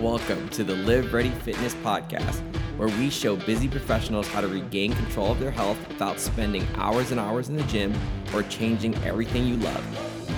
Welcome 0.00 0.48
to 0.50 0.64
the 0.64 0.76
Live 0.76 1.12
Ready 1.12 1.28
Fitness 1.28 1.74
Podcast, 1.74 2.40
where 2.78 2.88
we 2.88 3.10
show 3.10 3.36
busy 3.36 3.68
professionals 3.68 4.26
how 4.26 4.40
to 4.40 4.48
regain 4.48 4.94
control 4.94 5.32
of 5.32 5.38
their 5.38 5.50
health 5.50 5.76
without 5.88 6.18
spending 6.18 6.66
hours 6.76 7.10
and 7.10 7.20
hours 7.20 7.50
in 7.50 7.56
the 7.58 7.62
gym 7.64 7.92
or 8.32 8.42
changing 8.44 8.94
everything 9.04 9.46
you 9.46 9.56
love. 9.56 9.84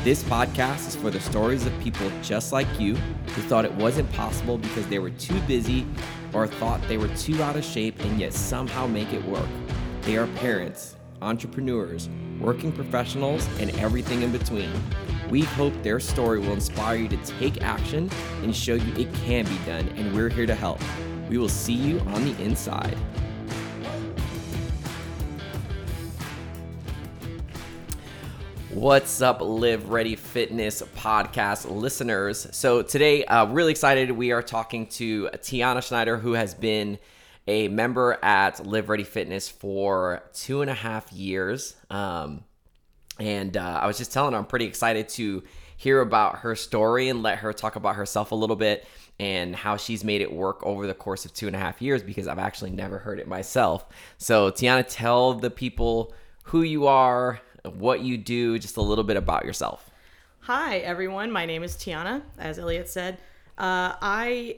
This 0.02 0.24
podcast 0.24 0.88
is 0.88 0.96
for 0.96 1.10
the 1.10 1.20
stories 1.20 1.64
of 1.64 1.78
people 1.78 2.10
just 2.22 2.52
like 2.52 2.66
you 2.80 2.96
who 2.96 3.42
thought 3.42 3.64
it 3.64 3.72
wasn't 3.74 4.10
possible 4.14 4.58
because 4.58 4.88
they 4.88 4.98
were 4.98 5.10
too 5.10 5.40
busy 5.42 5.86
or 6.32 6.48
thought 6.48 6.82
they 6.88 6.98
were 6.98 7.14
too 7.14 7.40
out 7.40 7.54
of 7.54 7.64
shape 7.64 8.00
and 8.00 8.18
yet 8.18 8.32
somehow 8.32 8.88
make 8.88 9.12
it 9.12 9.24
work. 9.26 9.48
They 10.00 10.16
are 10.16 10.26
parents, 10.26 10.96
entrepreneurs, 11.20 12.08
working 12.40 12.72
professionals, 12.72 13.46
and 13.60 13.70
everything 13.78 14.22
in 14.22 14.32
between. 14.32 14.72
We 15.32 15.40
hope 15.40 15.72
their 15.82 15.98
story 15.98 16.40
will 16.40 16.52
inspire 16.52 16.96
you 16.96 17.08
to 17.08 17.16
take 17.16 17.62
action 17.62 18.10
and 18.42 18.54
show 18.54 18.74
you 18.74 18.92
it 18.96 19.10
can 19.14 19.46
be 19.46 19.56
done, 19.64 19.88
and 19.96 20.14
we're 20.14 20.28
here 20.28 20.44
to 20.44 20.54
help. 20.54 20.78
We 21.30 21.38
will 21.38 21.48
see 21.48 21.72
you 21.72 22.00
on 22.00 22.26
the 22.26 22.38
inside. 22.38 22.98
What's 28.74 29.22
up, 29.22 29.40
Live 29.40 29.88
Ready 29.88 30.16
Fitness 30.16 30.82
podcast 30.94 31.64
listeners? 31.74 32.46
So, 32.50 32.82
today, 32.82 33.24
uh, 33.24 33.46
really 33.46 33.70
excited. 33.70 34.10
We 34.10 34.32
are 34.32 34.42
talking 34.42 34.86
to 34.88 35.30
Tiana 35.36 35.82
Schneider, 35.82 36.18
who 36.18 36.32
has 36.34 36.52
been 36.52 36.98
a 37.46 37.68
member 37.68 38.18
at 38.22 38.66
Live 38.66 38.90
Ready 38.90 39.04
Fitness 39.04 39.48
for 39.48 40.24
two 40.34 40.60
and 40.60 40.70
a 40.70 40.74
half 40.74 41.10
years. 41.10 41.74
Um, 41.88 42.44
and 43.22 43.56
uh, 43.56 43.78
I 43.80 43.86
was 43.86 43.98
just 43.98 44.12
telling 44.12 44.32
her 44.32 44.38
I'm 44.38 44.44
pretty 44.44 44.64
excited 44.64 45.08
to 45.10 45.44
hear 45.76 46.00
about 46.00 46.38
her 46.38 46.56
story 46.56 47.08
and 47.08 47.22
let 47.22 47.38
her 47.38 47.52
talk 47.52 47.76
about 47.76 47.94
herself 47.94 48.32
a 48.32 48.34
little 48.34 48.56
bit 48.56 48.84
and 49.20 49.54
how 49.54 49.76
she's 49.76 50.02
made 50.02 50.22
it 50.22 50.32
work 50.32 50.60
over 50.66 50.88
the 50.88 50.94
course 50.94 51.24
of 51.24 51.32
two 51.32 51.46
and 51.46 51.54
a 51.54 51.58
half 51.58 51.80
years 51.80 52.02
because 52.02 52.26
I've 52.26 52.40
actually 52.40 52.72
never 52.72 52.98
heard 52.98 53.20
it 53.20 53.28
myself. 53.28 53.86
So, 54.18 54.50
Tiana, 54.50 54.84
tell 54.88 55.34
the 55.34 55.50
people 55.50 56.12
who 56.46 56.62
you 56.62 56.88
are, 56.88 57.40
what 57.62 58.00
you 58.00 58.18
do, 58.18 58.58
just 58.58 58.76
a 58.76 58.82
little 58.82 59.04
bit 59.04 59.16
about 59.16 59.44
yourself. 59.44 59.88
Hi, 60.40 60.78
everyone. 60.78 61.30
My 61.30 61.46
name 61.46 61.62
is 61.62 61.76
Tiana, 61.76 62.22
as 62.38 62.58
Elliot 62.58 62.88
said. 62.88 63.18
Uh, 63.56 63.94
I 64.02 64.56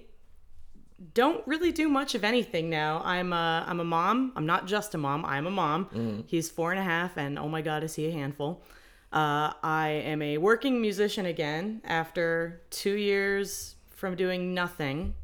don't 1.13 1.47
really 1.47 1.73
do 1.73 1.89
much 1.89 2.15
of 2.15 2.25
anything 2.25 2.71
now. 2.71 3.03
I'm 3.05 3.33
a, 3.33 3.65
I'm 3.67 3.81
a 3.81 3.85
mom. 3.85 4.33
I'm 4.37 4.47
not 4.47 4.67
just 4.67 4.95
a 4.95 4.99
mom. 4.99 5.25
I'm 5.25 5.47
a 5.47 5.51
mom. 5.51 5.89
He's 6.27 6.51
four 6.51 6.71
and 6.71 6.81
a 6.81 6.85
half, 6.85 7.17
and 7.17 7.39
oh 7.39 7.49
my 7.49 7.61
God, 7.63 7.83
is 7.83 7.95
he 7.95 8.07
a 8.07 8.13
handful. 8.13 8.63
Uh, 9.13 9.53
I 9.63 10.03
am 10.05 10.23
a 10.23 10.39
working 10.39 10.81
musician 10.81 11.27
again 11.27 11.83
after 11.85 12.63
two 12.71 12.95
years 12.95 13.77
from 13.91 14.17
doing 14.17 14.55
nothing. 14.55 15.15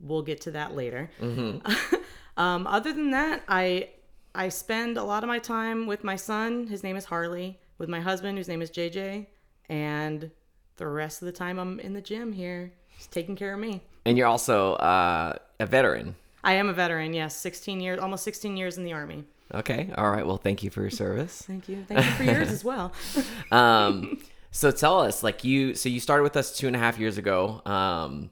We'll 0.00 0.22
get 0.22 0.40
to 0.42 0.50
that 0.52 0.74
later. 0.74 1.10
um, 2.36 2.66
other 2.66 2.92
than 2.92 3.12
that, 3.12 3.42
I 3.48 3.90
I 4.34 4.48
spend 4.48 4.96
a 4.98 5.04
lot 5.04 5.22
of 5.22 5.28
my 5.28 5.38
time 5.38 5.86
with 5.86 6.02
my 6.02 6.16
son. 6.16 6.66
His 6.66 6.82
name 6.82 6.96
is 6.96 7.04
Harley. 7.04 7.58
With 7.78 7.88
my 7.88 8.00
husband, 8.00 8.36
whose 8.38 8.48
name 8.48 8.62
is 8.62 8.70
JJ, 8.70 9.26
and 9.68 10.30
the 10.76 10.86
rest 10.86 11.22
of 11.22 11.26
the 11.26 11.32
time 11.32 11.58
I'm 11.58 11.80
in 11.80 11.92
the 11.92 12.00
gym 12.00 12.32
here, 12.32 12.72
just 12.96 13.10
taking 13.10 13.36
care 13.36 13.54
of 13.54 13.60
me. 13.60 13.82
And 14.04 14.18
you're 14.18 14.26
also 14.26 14.74
uh, 14.74 15.36
a 15.60 15.66
veteran. 15.66 16.14
I 16.42 16.54
am 16.54 16.68
a 16.68 16.72
veteran, 16.72 17.14
yes, 17.14 17.36
16 17.36 17.80
years, 17.80 17.98
almost 17.98 18.24
16 18.24 18.56
years 18.56 18.76
in 18.76 18.84
the 18.84 18.92
army. 18.92 19.24
Okay. 19.52 19.90
All 19.96 20.10
right. 20.10 20.26
Well, 20.26 20.36
thank 20.36 20.62
you 20.62 20.70
for 20.70 20.82
your 20.82 20.90
service. 20.90 21.42
Thank 21.46 21.68
you. 21.68 21.84
Thank 21.86 22.04
you 22.04 22.12
for 22.12 22.24
yours 22.24 22.50
as 22.50 22.64
well. 22.64 22.92
um, 23.52 24.18
so 24.50 24.70
tell 24.70 25.00
us, 25.00 25.22
like 25.22 25.44
you, 25.44 25.74
so 25.74 25.88
you 25.88 26.00
started 26.00 26.22
with 26.22 26.36
us 26.36 26.56
two 26.56 26.66
and 26.66 26.76
a 26.76 26.78
half 26.78 26.98
years 26.98 27.18
ago. 27.18 27.62
Um, 27.64 28.30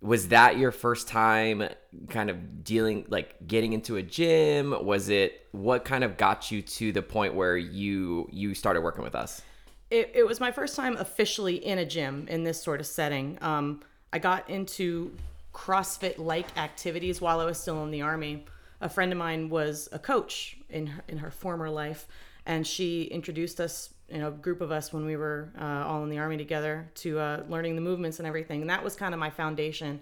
was 0.00 0.28
that 0.28 0.58
your 0.58 0.72
first 0.72 1.08
time 1.08 1.68
kind 2.08 2.30
of 2.30 2.62
dealing, 2.62 3.06
like 3.08 3.46
getting 3.46 3.72
into 3.72 3.96
a 3.96 4.02
gym? 4.02 4.74
Was 4.84 5.08
it 5.08 5.46
what 5.52 5.84
kind 5.84 6.04
of 6.04 6.16
got 6.16 6.50
you 6.50 6.62
to 6.62 6.92
the 6.92 7.02
point 7.02 7.34
where 7.34 7.56
you 7.56 8.28
you 8.30 8.54
started 8.54 8.82
working 8.82 9.02
with 9.02 9.14
us? 9.14 9.42
It, 9.90 10.12
it 10.14 10.26
was 10.26 10.38
my 10.38 10.52
first 10.52 10.76
time 10.76 10.96
officially 10.96 11.56
in 11.56 11.78
a 11.78 11.84
gym 11.84 12.26
in 12.28 12.44
this 12.44 12.62
sort 12.62 12.80
of 12.80 12.86
setting. 12.86 13.38
Um, 13.40 13.80
I 14.12 14.18
got 14.18 14.48
into 14.48 15.12
CrossFit 15.52 16.18
like 16.18 16.56
activities 16.58 17.20
while 17.20 17.40
I 17.40 17.44
was 17.44 17.58
still 17.58 17.82
in 17.84 17.90
the 17.90 18.02
army. 18.02 18.44
A 18.80 18.88
friend 18.88 19.10
of 19.12 19.18
mine 19.18 19.48
was 19.48 19.88
a 19.92 19.98
coach 19.98 20.56
in 20.68 20.86
her, 20.88 21.02
in 21.08 21.18
her 21.18 21.30
former 21.30 21.70
life, 21.70 22.06
and 22.44 22.66
she 22.66 23.04
introduced 23.04 23.58
us, 23.60 23.90
you 24.10 24.18
know, 24.18 24.28
a 24.28 24.32
group 24.32 24.60
of 24.60 24.70
us 24.70 24.92
when 24.92 25.06
we 25.06 25.16
were 25.16 25.50
uh, 25.58 25.64
all 25.86 26.02
in 26.02 26.10
the 26.10 26.18
army 26.18 26.36
together 26.36 26.88
to 26.96 27.18
uh, 27.18 27.42
learning 27.48 27.74
the 27.74 27.80
movements 27.80 28.18
and 28.18 28.28
everything. 28.28 28.60
And 28.60 28.70
that 28.70 28.84
was 28.84 28.94
kind 28.94 29.14
of 29.14 29.20
my 29.20 29.30
foundation. 29.30 30.00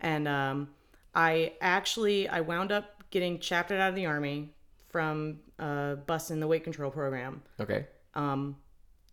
And 0.00 0.28
um, 0.28 0.68
I 1.14 1.54
actually 1.60 2.28
I 2.28 2.40
wound 2.42 2.70
up 2.72 3.02
getting 3.10 3.38
chaptered 3.40 3.80
out 3.80 3.88
of 3.88 3.94
the 3.96 4.06
army 4.06 4.50
from 4.90 5.40
uh, 5.58 5.94
busting 5.96 6.40
the 6.40 6.46
weight 6.46 6.62
control 6.64 6.90
program 6.90 7.42
Okay. 7.60 7.86
um, 8.14 8.56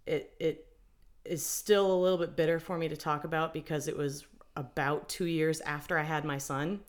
it 0.06 0.34
it 0.40 0.67
is 1.28 1.46
still 1.46 1.92
a 1.92 2.00
little 2.00 2.18
bit 2.18 2.36
bitter 2.36 2.60
for 2.60 2.78
me 2.78 2.88
to 2.88 2.98
talk 2.98 3.24
about 3.24 3.54
because 3.54 3.88
it 3.88 3.96
was 3.98 4.26
about 4.56 5.08
two 5.08 5.26
years 5.26 5.62
after 5.62 5.98
I 6.00 6.04
had 6.04 6.26
my 6.26 6.38
son. 6.40 6.80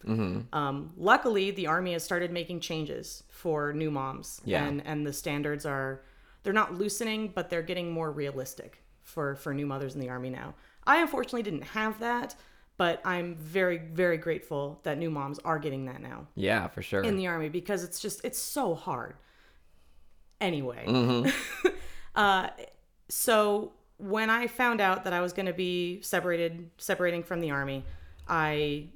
Um, 0.53 0.93
luckily, 0.97 1.51
the 1.51 1.67
army 1.67 1.93
has 1.93 2.03
started 2.03 2.31
making 2.33 2.61
changes 2.61 3.25
for 3.29 3.73
new 3.73 3.91
moms, 3.91 4.41
Yeah. 4.45 4.65
and 4.65 4.83
and 4.87 5.07
the 5.07 5.13
standards 5.13 5.67
are 5.67 6.03
they're 6.43 6.53
not 6.53 6.75
loosening, 6.75 7.29
but 7.35 7.51
they're 7.51 7.63
getting 7.63 7.91
more 7.93 8.11
realistic 8.11 8.83
for 9.03 9.35
for 9.35 9.53
new 9.53 9.67
mothers 9.67 9.95
in 9.95 10.01
the 10.01 10.09
army 10.09 10.31
now. 10.31 10.55
I 10.87 11.03
unfortunately 11.03 11.43
didn't 11.43 11.65
have 11.65 12.01
that, 12.01 12.35
but 12.79 13.03
I'm 13.05 13.35
very 13.37 13.77
very 13.79 14.17
grateful 14.17 14.81
that 14.85 14.97
new 14.97 15.11
moms 15.11 15.39
are 15.41 15.59
getting 15.59 15.85
that 15.87 16.01
now 16.01 16.27
Yeah, 16.37 16.69
for 16.69 16.81
sure. 16.81 17.03
in 17.03 17.17
the 17.17 17.27
army 17.27 17.51
because 17.51 17.85
it's 17.85 18.01
just 18.01 18.25
it's 18.25 18.39
so 18.39 18.75
hard 18.75 19.17
anyway 20.41 20.85
uh, 22.15 22.49
so 23.09 23.73
when 23.99 24.31
i 24.31 24.47
found 24.47 24.81
out 24.81 25.05
that 25.05 25.13
i 25.13 25.21
was 25.21 25.33
going 25.33 25.47
to 25.47 25.53
be 25.53 26.01
separated 26.03 26.71
separating 26.79 27.23
from 27.23 27.41
the 27.41 27.51
army 27.51 27.85
i 28.29 28.87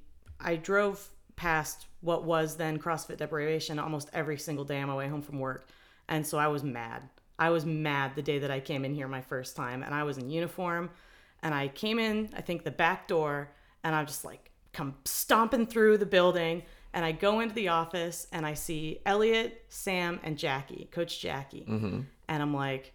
i 0.40 0.56
drove 0.56 1.08
past 1.36 1.86
what 2.00 2.24
was 2.24 2.56
then 2.56 2.78
crossfit 2.78 3.16
deprivation 3.16 3.78
almost 3.78 4.10
every 4.12 4.38
single 4.38 4.64
day 4.64 4.80
on 4.80 4.88
my 4.88 4.94
way 4.94 5.08
home 5.08 5.22
from 5.22 5.38
work. 5.38 5.68
And 6.08 6.26
so 6.26 6.38
i 6.38 6.48
was 6.48 6.62
mad. 6.62 7.02
I 7.38 7.50
was 7.50 7.64
mad 7.64 8.14
the 8.14 8.22
day 8.22 8.38
that 8.40 8.50
i 8.50 8.60
came 8.60 8.84
in 8.84 8.94
here 8.94 9.08
my 9.08 9.22
first 9.22 9.56
time. 9.56 9.82
And 9.82 9.94
i 9.94 10.02
was 10.02 10.18
in 10.18 10.30
uniform. 10.30 10.90
And 11.42 11.54
i 11.54 11.68
came 11.68 11.98
in 11.98 12.28
i 12.36 12.40
think 12.40 12.64
the 12.64 12.70
back 12.70 13.08
door 13.08 13.50
and 13.82 13.94
i'm 13.94 14.06
just 14.06 14.24
like 14.24 14.50
come 14.72 14.94
stomping 15.04 15.66
through 15.66 15.98
the 15.98 16.06
building. 16.06 16.62
And 16.94 17.04
I 17.06 17.12
go 17.12 17.40
into 17.40 17.54
the 17.54 17.68
office 17.68 18.26
and 18.32 18.44
I 18.44 18.52
see 18.52 19.00
Elliot, 19.06 19.64
Sam, 19.70 20.20
and 20.22 20.36
Jackie, 20.36 20.88
Coach 20.92 21.20
Jackie. 21.20 21.64
Mm-hmm. 21.66 22.00
And 22.28 22.42
I'm 22.42 22.52
like, 22.52 22.92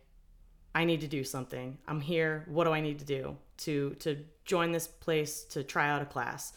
I 0.78 0.84
need 0.84 1.02
to 1.02 1.08
do 1.08 1.24
something. 1.24 1.80
I'm 1.88 2.00
here. 2.00 2.46
What 2.46 2.66
do 2.66 2.72
I 2.72 2.82
need 2.82 3.00
to 3.00 3.06
do 3.06 3.36
to 3.66 3.96
to 4.00 4.24
join 4.46 4.72
this 4.72 4.88
place 4.88 5.44
to 5.46 5.64
try 5.64 5.90
out 5.90 6.04
a 6.04 6.06
class? 6.06 6.54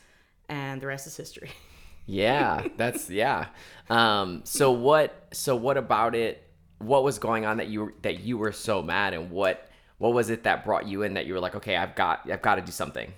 And 0.47 0.79
the 0.79 0.87
rest 0.87 1.07
is 1.07 1.17
history. 1.17 1.51
Yeah, 2.07 2.67
that's 2.77 3.09
yeah. 3.09 3.47
Um, 3.89 4.41
so 4.43 4.73
what? 4.73 5.29
So 5.33 5.55
what 5.55 5.77
about 5.77 6.17
it? 6.17 6.43
What 6.79 7.05
was 7.05 7.21
going 7.21 7.45
on 7.47 7.59
that 7.59 7.69
you 7.69 7.93
that 8.03 8.21
you 8.21 8.37
were 8.37 8.51
so 8.51 8.83
mad, 8.83 9.15
and 9.15 9.31
what 9.31 9.71
what 9.99 10.13
was 10.13 10.29
it 10.29 10.43
that 10.43 10.65
brought 10.65 10.89
you 10.89 11.03
in 11.03 11.15
that 11.15 11.27
you 11.27 11.35
were 11.35 11.41
like, 11.41 11.55
okay, 11.55 11.77
I've 11.77 11.95
got 11.95 12.29
I've 12.29 12.43
got 12.43 12.57
to 12.57 12.63
do 12.63 12.73
something. 12.73 13.13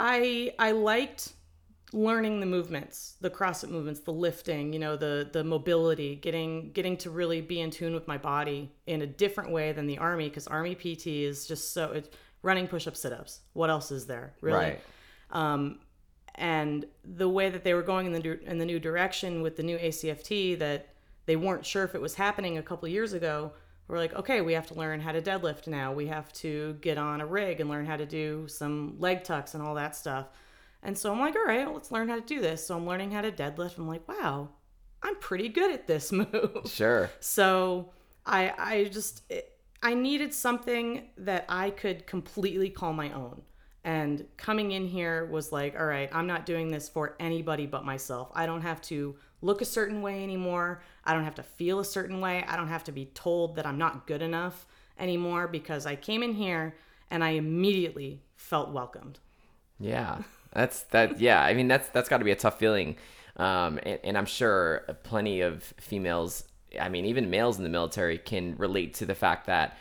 I 0.00 0.52
I 0.58 0.72
liked 0.72 1.32
learning 1.92 2.40
the 2.40 2.46
movements, 2.46 3.16
the 3.20 3.30
CrossFit 3.30 3.70
movements, 3.70 4.00
the 4.00 4.12
lifting, 4.12 4.72
you 4.72 4.78
know, 4.78 4.96
the 4.96 5.28
the 5.32 5.42
mobility, 5.42 6.16
getting 6.16 6.70
getting 6.72 6.96
to 6.98 7.10
really 7.10 7.40
be 7.40 7.60
in 7.60 7.70
tune 7.70 7.94
with 7.94 8.06
my 8.06 8.18
body 8.18 8.70
in 8.86 9.02
a 9.02 9.06
different 9.06 9.50
way 9.50 9.72
than 9.72 9.86
the 9.86 9.98
army 9.98 10.28
because 10.28 10.46
army 10.46 10.74
PT 10.74 11.08
is 11.08 11.46
just 11.46 11.72
so 11.72 11.92
it's 11.92 12.08
running 12.42 12.66
push-ups, 12.66 13.00
sit-ups. 13.00 13.40
What 13.52 13.70
else 13.70 13.90
is 13.90 14.06
there? 14.06 14.32
Really? 14.40 14.58
Right. 14.58 14.80
Um, 15.30 15.80
and 16.36 16.86
the 17.04 17.28
way 17.28 17.50
that 17.50 17.64
they 17.64 17.74
were 17.74 17.82
going 17.82 18.06
in 18.06 18.12
the 18.12 18.50
in 18.50 18.58
the 18.58 18.64
new 18.64 18.78
direction 18.78 19.42
with 19.42 19.56
the 19.56 19.62
new 19.62 19.78
ACFT 19.78 20.58
that 20.58 20.88
they 21.26 21.36
weren't 21.36 21.66
sure 21.66 21.84
if 21.84 21.94
it 21.94 22.00
was 22.00 22.14
happening 22.14 22.58
a 22.58 22.62
couple 22.62 22.86
of 22.86 22.92
years 22.92 23.12
ago. 23.12 23.52
We're 23.88 23.98
like, 23.98 24.14
okay, 24.14 24.40
we 24.40 24.52
have 24.52 24.68
to 24.68 24.74
learn 24.74 25.00
how 25.00 25.10
to 25.10 25.20
deadlift 25.20 25.66
now. 25.66 25.92
We 25.92 26.06
have 26.06 26.32
to 26.34 26.74
get 26.80 26.96
on 26.96 27.20
a 27.20 27.26
rig 27.26 27.60
and 27.60 27.68
learn 27.68 27.86
how 27.86 27.96
to 27.96 28.06
do 28.06 28.46
some 28.46 28.94
leg 29.00 29.24
tucks 29.24 29.54
and 29.54 29.62
all 29.62 29.74
that 29.74 29.96
stuff. 29.96 30.26
And 30.82 30.96
so 30.96 31.12
I'm 31.12 31.20
like, 31.20 31.36
all 31.36 31.44
right, 31.44 31.72
let's 31.72 31.92
learn 31.92 32.08
how 32.08 32.16
to 32.16 32.20
do 32.22 32.40
this. 32.40 32.66
So 32.66 32.76
I'm 32.76 32.86
learning 32.86 33.10
how 33.10 33.20
to 33.20 33.30
deadlift. 33.30 33.78
I'm 33.78 33.88
like, 33.88 34.08
wow, 34.08 34.48
I'm 35.02 35.16
pretty 35.16 35.48
good 35.48 35.72
at 35.72 35.86
this 35.86 36.12
move. 36.12 36.62
Sure. 36.66 37.10
So 37.20 37.92
I 38.26 38.52
I 38.56 38.84
just 38.84 39.22
it, 39.30 39.58
I 39.82 39.94
needed 39.94 40.34
something 40.34 41.08
that 41.18 41.46
I 41.48 41.70
could 41.70 42.06
completely 42.06 42.70
call 42.70 42.92
my 42.92 43.12
own. 43.12 43.42
And 43.82 44.26
coming 44.36 44.72
in 44.72 44.86
here 44.86 45.24
was 45.24 45.52
like, 45.52 45.74
all 45.78 45.86
right, 45.86 46.10
I'm 46.12 46.26
not 46.26 46.44
doing 46.44 46.70
this 46.70 46.88
for 46.88 47.16
anybody 47.18 47.64
but 47.64 47.84
myself. 47.84 48.30
I 48.34 48.44
don't 48.44 48.60
have 48.60 48.82
to 48.82 49.16
look 49.40 49.62
a 49.62 49.64
certain 49.64 50.02
way 50.02 50.22
anymore. 50.22 50.82
I 51.04 51.14
don't 51.14 51.24
have 51.24 51.36
to 51.36 51.42
feel 51.42 51.80
a 51.80 51.84
certain 51.84 52.20
way. 52.20 52.44
I 52.46 52.56
don't 52.56 52.68
have 52.68 52.84
to 52.84 52.92
be 52.92 53.06
told 53.06 53.56
that 53.56 53.66
I'm 53.66 53.78
not 53.78 54.06
good 54.06 54.20
enough 54.20 54.66
anymore 54.98 55.48
because 55.48 55.86
I 55.86 55.96
came 55.96 56.22
in 56.22 56.34
here 56.34 56.76
and 57.10 57.24
I 57.24 57.30
immediately 57.30 58.22
felt 58.36 58.70
welcomed. 58.70 59.18
Yeah. 59.78 60.18
That's 60.52 60.82
that. 60.84 61.20
Yeah, 61.20 61.42
I 61.42 61.54
mean 61.54 61.68
that's 61.68 61.88
that's 61.90 62.08
got 62.08 62.18
to 62.18 62.24
be 62.24 62.32
a 62.32 62.36
tough 62.36 62.58
feeling, 62.58 62.96
um, 63.36 63.78
and, 63.82 64.00
and 64.02 64.18
I'm 64.18 64.26
sure 64.26 64.84
plenty 65.04 65.40
of 65.40 65.62
females. 65.62 66.44
I 66.80 66.88
mean, 66.88 67.04
even 67.04 67.30
males 67.30 67.58
in 67.58 67.64
the 67.64 67.70
military 67.70 68.18
can 68.18 68.56
relate 68.56 68.94
to 68.94 69.06
the 69.06 69.14
fact 69.14 69.46
that 69.46 69.78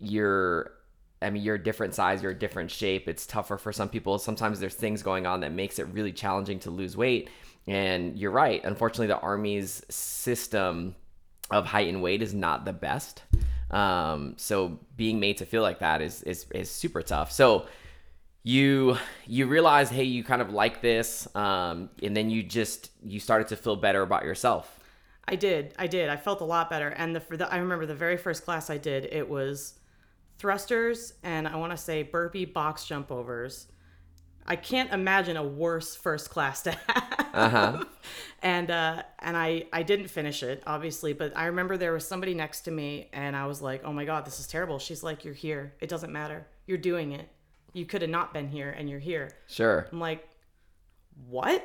you're. 0.00 0.72
I 1.20 1.30
mean, 1.30 1.42
you're 1.42 1.56
a 1.56 1.62
different 1.62 1.94
size, 1.94 2.22
you're 2.22 2.30
a 2.30 2.38
different 2.38 2.70
shape. 2.70 3.08
It's 3.08 3.26
tougher 3.26 3.58
for 3.58 3.72
some 3.72 3.88
people. 3.88 4.20
Sometimes 4.20 4.60
there's 4.60 4.76
things 4.76 5.02
going 5.02 5.26
on 5.26 5.40
that 5.40 5.52
makes 5.52 5.80
it 5.80 5.88
really 5.88 6.12
challenging 6.12 6.60
to 6.60 6.70
lose 6.70 6.96
weight. 6.96 7.28
And 7.66 8.16
you're 8.16 8.30
right. 8.30 8.62
Unfortunately, 8.62 9.08
the 9.08 9.18
Army's 9.18 9.82
system 9.90 10.94
of 11.50 11.66
height 11.66 11.88
and 11.88 12.02
weight 12.02 12.22
is 12.22 12.34
not 12.34 12.64
the 12.64 12.72
best. 12.72 13.24
Um, 13.72 14.34
so 14.36 14.78
being 14.96 15.18
made 15.20 15.38
to 15.38 15.46
feel 15.46 15.62
like 15.62 15.80
that 15.80 16.00
is 16.00 16.22
is 16.22 16.46
is 16.54 16.70
super 16.70 17.02
tough. 17.02 17.32
So 17.32 17.66
you 18.42 18.96
you 19.26 19.46
realize 19.46 19.90
hey 19.90 20.04
you 20.04 20.22
kind 20.22 20.40
of 20.40 20.52
like 20.52 20.80
this 20.80 21.28
um, 21.34 21.90
and 22.02 22.16
then 22.16 22.30
you 22.30 22.42
just 22.42 22.90
you 23.02 23.20
started 23.20 23.48
to 23.48 23.56
feel 23.56 23.76
better 23.76 24.02
about 24.02 24.24
yourself. 24.24 24.78
I 25.26 25.36
did 25.36 25.74
i 25.78 25.86
did. 25.86 26.08
I 26.08 26.16
felt 26.16 26.40
a 26.40 26.44
lot 26.44 26.70
better. 26.70 26.88
And 26.88 27.14
the, 27.14 27.36
the 27.36 27.52
i 27.52 27.58
remember 27.58 27.86
the 27.86 27.94
very 27.94 28.16
first 28.16 28.44
class 28.44 28.70
i 28.70 28.78
did 28.78 29.06
it 29.06 29.28
was 29.28 29.74
thrusters 30.38 31.14
and 31.24 31.48
i 31.48 31.56
want 31.56 31.72
to 31.72 31.76
say 31.76 32.02
burpee 32.02 32.44
box 32.44 32.84
jump 32.84 33.10
overs. 33.10 33.66
I 34.46 34.56
can't 34.56 34.90
imagine 34.94 35.36
a 35.36 35.44
worse 35.44 35.94
first 35.94 36.30
class 36.30 36.62
to 36.62 36.70
have. 36.88 37.34
Uh-huh. 37.34 37.84
and 38.40 38.70
uh, 38.70 39.02
and 39.18 39.36
i 39.36 39.64
i 39.72 39.82
didn't 39.82 40.08
finish 40.08 40.42
it 40.42 40.62
obviously 40.66 41.12
but 41.12 41.36
i 41.36 41.46
remember 41.46 41.76
there 41.76 41.92
was 41.92 42.06
somebody 42.08 42.32
next 42.32 42.62
to 42.62 42.70
me 42.70 43.10
and 43.12 43.36
i 43.36 43.44
was 43.44 43.60
like 43.60 43.82
oh 43.84 43.92
my 43.92 44.04
god 44.04 44.24
this 44.24 44.40
is 44.40 44.46
terrible. 44.46 44.78
She's 44.78 45.02
like 45.02 45.24
you're 45.24 45.34
here. 45.34 45.74
It 45.80 45.88
doesn't 45.90 46.12
matter. 46.12 46.46
You're 46.66 46.78
doing 46.78 47.12
it 47.12 47.28
you 47.78 47.86
could 47.86 48.02
have 48.02 48.10
not 48.10 48.34
been 48.34 48.48
here 48.48 48.70
and 48.70 48.90
you're 48.90 48.98
here. 48.98 49.30
Sure. 49.46 49.86
I'm 49.90 50.00
like, 50.00 50.28
what? 51.28 51.64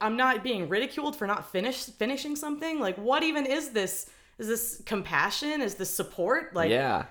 I'm 0.00 0.16
not 0.16 0.42
being 0.42 0.68
ridiculed 0.68 1.16
for 1.16 1.26
not 1.26 1.50
finish 1.52 1.84
finishing 1.84 2.36
something. 2.36 2.80
Like, 2.80 2.96
what 2.96 3.22
even 3.22 3.46
is 3.46 3.70
this? 3.70 4.10
Is 4.38 4.48
this 4.48 4.82
compassion? 4.84 5.60
Is 5.60 5.76
this 5.76 5.90
support? 5.90 6.54
Like, 6.54 6.70
yeah. 6.70 7.04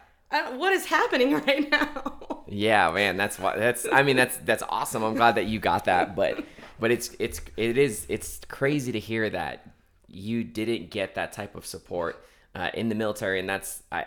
what 0.55 0.73
is 0.73 0.85
happening 0.85 1.33
right 1.47 1.69
now? 1.69 2.43
yeah, 2.47 2.91
man, 2.91 3.17
that's 3.17 3.39
why. 3.39 3.57
That's. 3.57 3.85
I 3.91 4.03
mean, 4.03 4.15
that's 4.15 4.37
that's 4.37 4.63
awesome. 4.67 5.03
I'm 5.03 5.15
glad 5.15 5.35
that 5.35 5.45
you 5.45 5.59
got 5.59 5.85
that, 5.85 6.15
but 6.15 6.43
but 6.79 6.91
it's 6.91 7.15
it's 7.19 7.39
it 7.55 7.77
is 7.77 8.05
it's 8.09 8.41
crazy 8.49 8.91
to 8.91 8.99
hear 8.99 9.29
that 9.29 9.65
you 10.07 10.43
didn't 10.43 10.91
get 10.91 11.15
that 11.15 11.33
type 11.33 11.55
of 11.55 11.65
support 11.65 12.23
uh, 12.55 12.69
in 12.73 12.89
the 12.89 12.95
military, 12.95 13.39
and 13.39 13.49
that's 13.49 13.83
I 13.91 14.05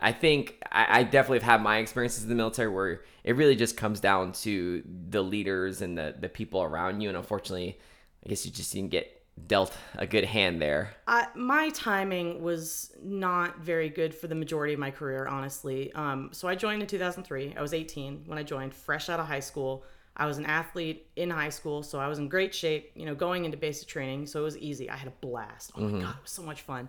I 0.00 0.12
think 0.12 0.62
I, 0.72 1.00
I, 1.00 1.02
definitely 1.02 1.38
have 1.38 1.50
had 1.50 1.62
my 1.62 1.78
experiences 1.78 2.22
in 2.22 2.28
the 2.28 2.34
military 2.34 2.68
where 2.68 3.02
it 3.22 3.36
really 3.36 3.56
just 3.56 3.76
comes 3.76 4.00
down 4.00 4.32
to 4.32 4.82
the 5.10 5.22
leaders 5.22 5.82
and 5.82 5.96
the, 5.96 6.14
the 6.18 6.28
people 6.28 6.62
around 6.62 7.00
you. 7.00 7.08
And 7.08 7.18
unfortunately, 7.18 7.78
I 8.24 8.30
guess 8.30 8.46
you 8.46 8.52
just 8.52 8.72
didn't 8.72 8.90
get 8.90 9.20
dealt 9.46 9.76
a 9.96 10.06
good 10.06 10.24
hand 10.24 10.60
there. 10.60 10.94
Uh, 11.06 11.24
my 11.34 11.70
timing 11.70 12.42
was 12.42 12.92
not 13.02 13.60
very 13.60 13.88
good 13.88 14.14
for 14.14 14.26
the 14.26 14.34
majority 14.34 14.74
of 14.74 14.80
my 14.80 14.90
career, 14.90 15.26
honestly. 15.26 15.92
Um, 15.92 16.30
so 16.32 16.48
I 16.48 16.54
joined 16.54 16.82
in 16.82 16.88
2003. 16.88 17.54
I 17.56 17.62
was 17.62 17.74
18 17.74 18.24
when 18.26 18.38
I 18.38 18.42
joined, 18.42 18.74
fresh 18.74 19.08
out 19.08 19.20
of 19.20 19.26
high 19.26 19.40
school. 19.40 19.84
I 20.16 20.26
was 20.26 20.38
an 20.38 20.46
athlete 20.46 21.06
in 21.16 21.30
high 21.30 21.48
school, 21.48 21.82
so 21.82 21.98
I 21.98 22.08
was 22.08 22.18
in 22.18 22.28
great 22.28 22.54
shape, 22.54 22.90
you 22.94 23.06
know, 23.06 23.14
going 23.14 23.44
into 23.44 23.56
basic 23.56 23.88
training. 23.88 24.26
So 24.26 24.40
it 24.40 24.44
was 24.44 24.58
easy. 24.58 24.90
I 24.90 24.96
had 24.96 25.08
a 25.08 25.14
blast. 25.26 25.72
Oh 25.76 25.80
my 25.80 25.86
mm-hmm. 25.86 26.00
God, 26.00 26.10
it 26.16 26.22
was 26.22 26.32
so 26.32 26.42
much 26.42 26.62
fun 26.62 26.88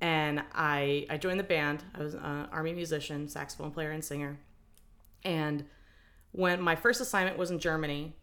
and 0.00 0.42
I 0.54 1.06
I 1.10 1.16
joined 1.16 1.40
the 1.40 1.44
band. 1.44 1.84
I 1.94 2.02
was 2.02 2.14
an 2.14 2.48
army 2.52 2.72
musician, 2.72 3.28
saxophone 3.28 3.70
player, 3.70 3.90
and 3.90 4.04
singer. 4.04 4.38
And 5.24 5.64
when 6.32 6.60
my 6.60 6.76
first 6.76 7.00
assignment 7.00 7.38
was 7.38 7.50
in 7.50 7.58
Germany, 7.58 8.14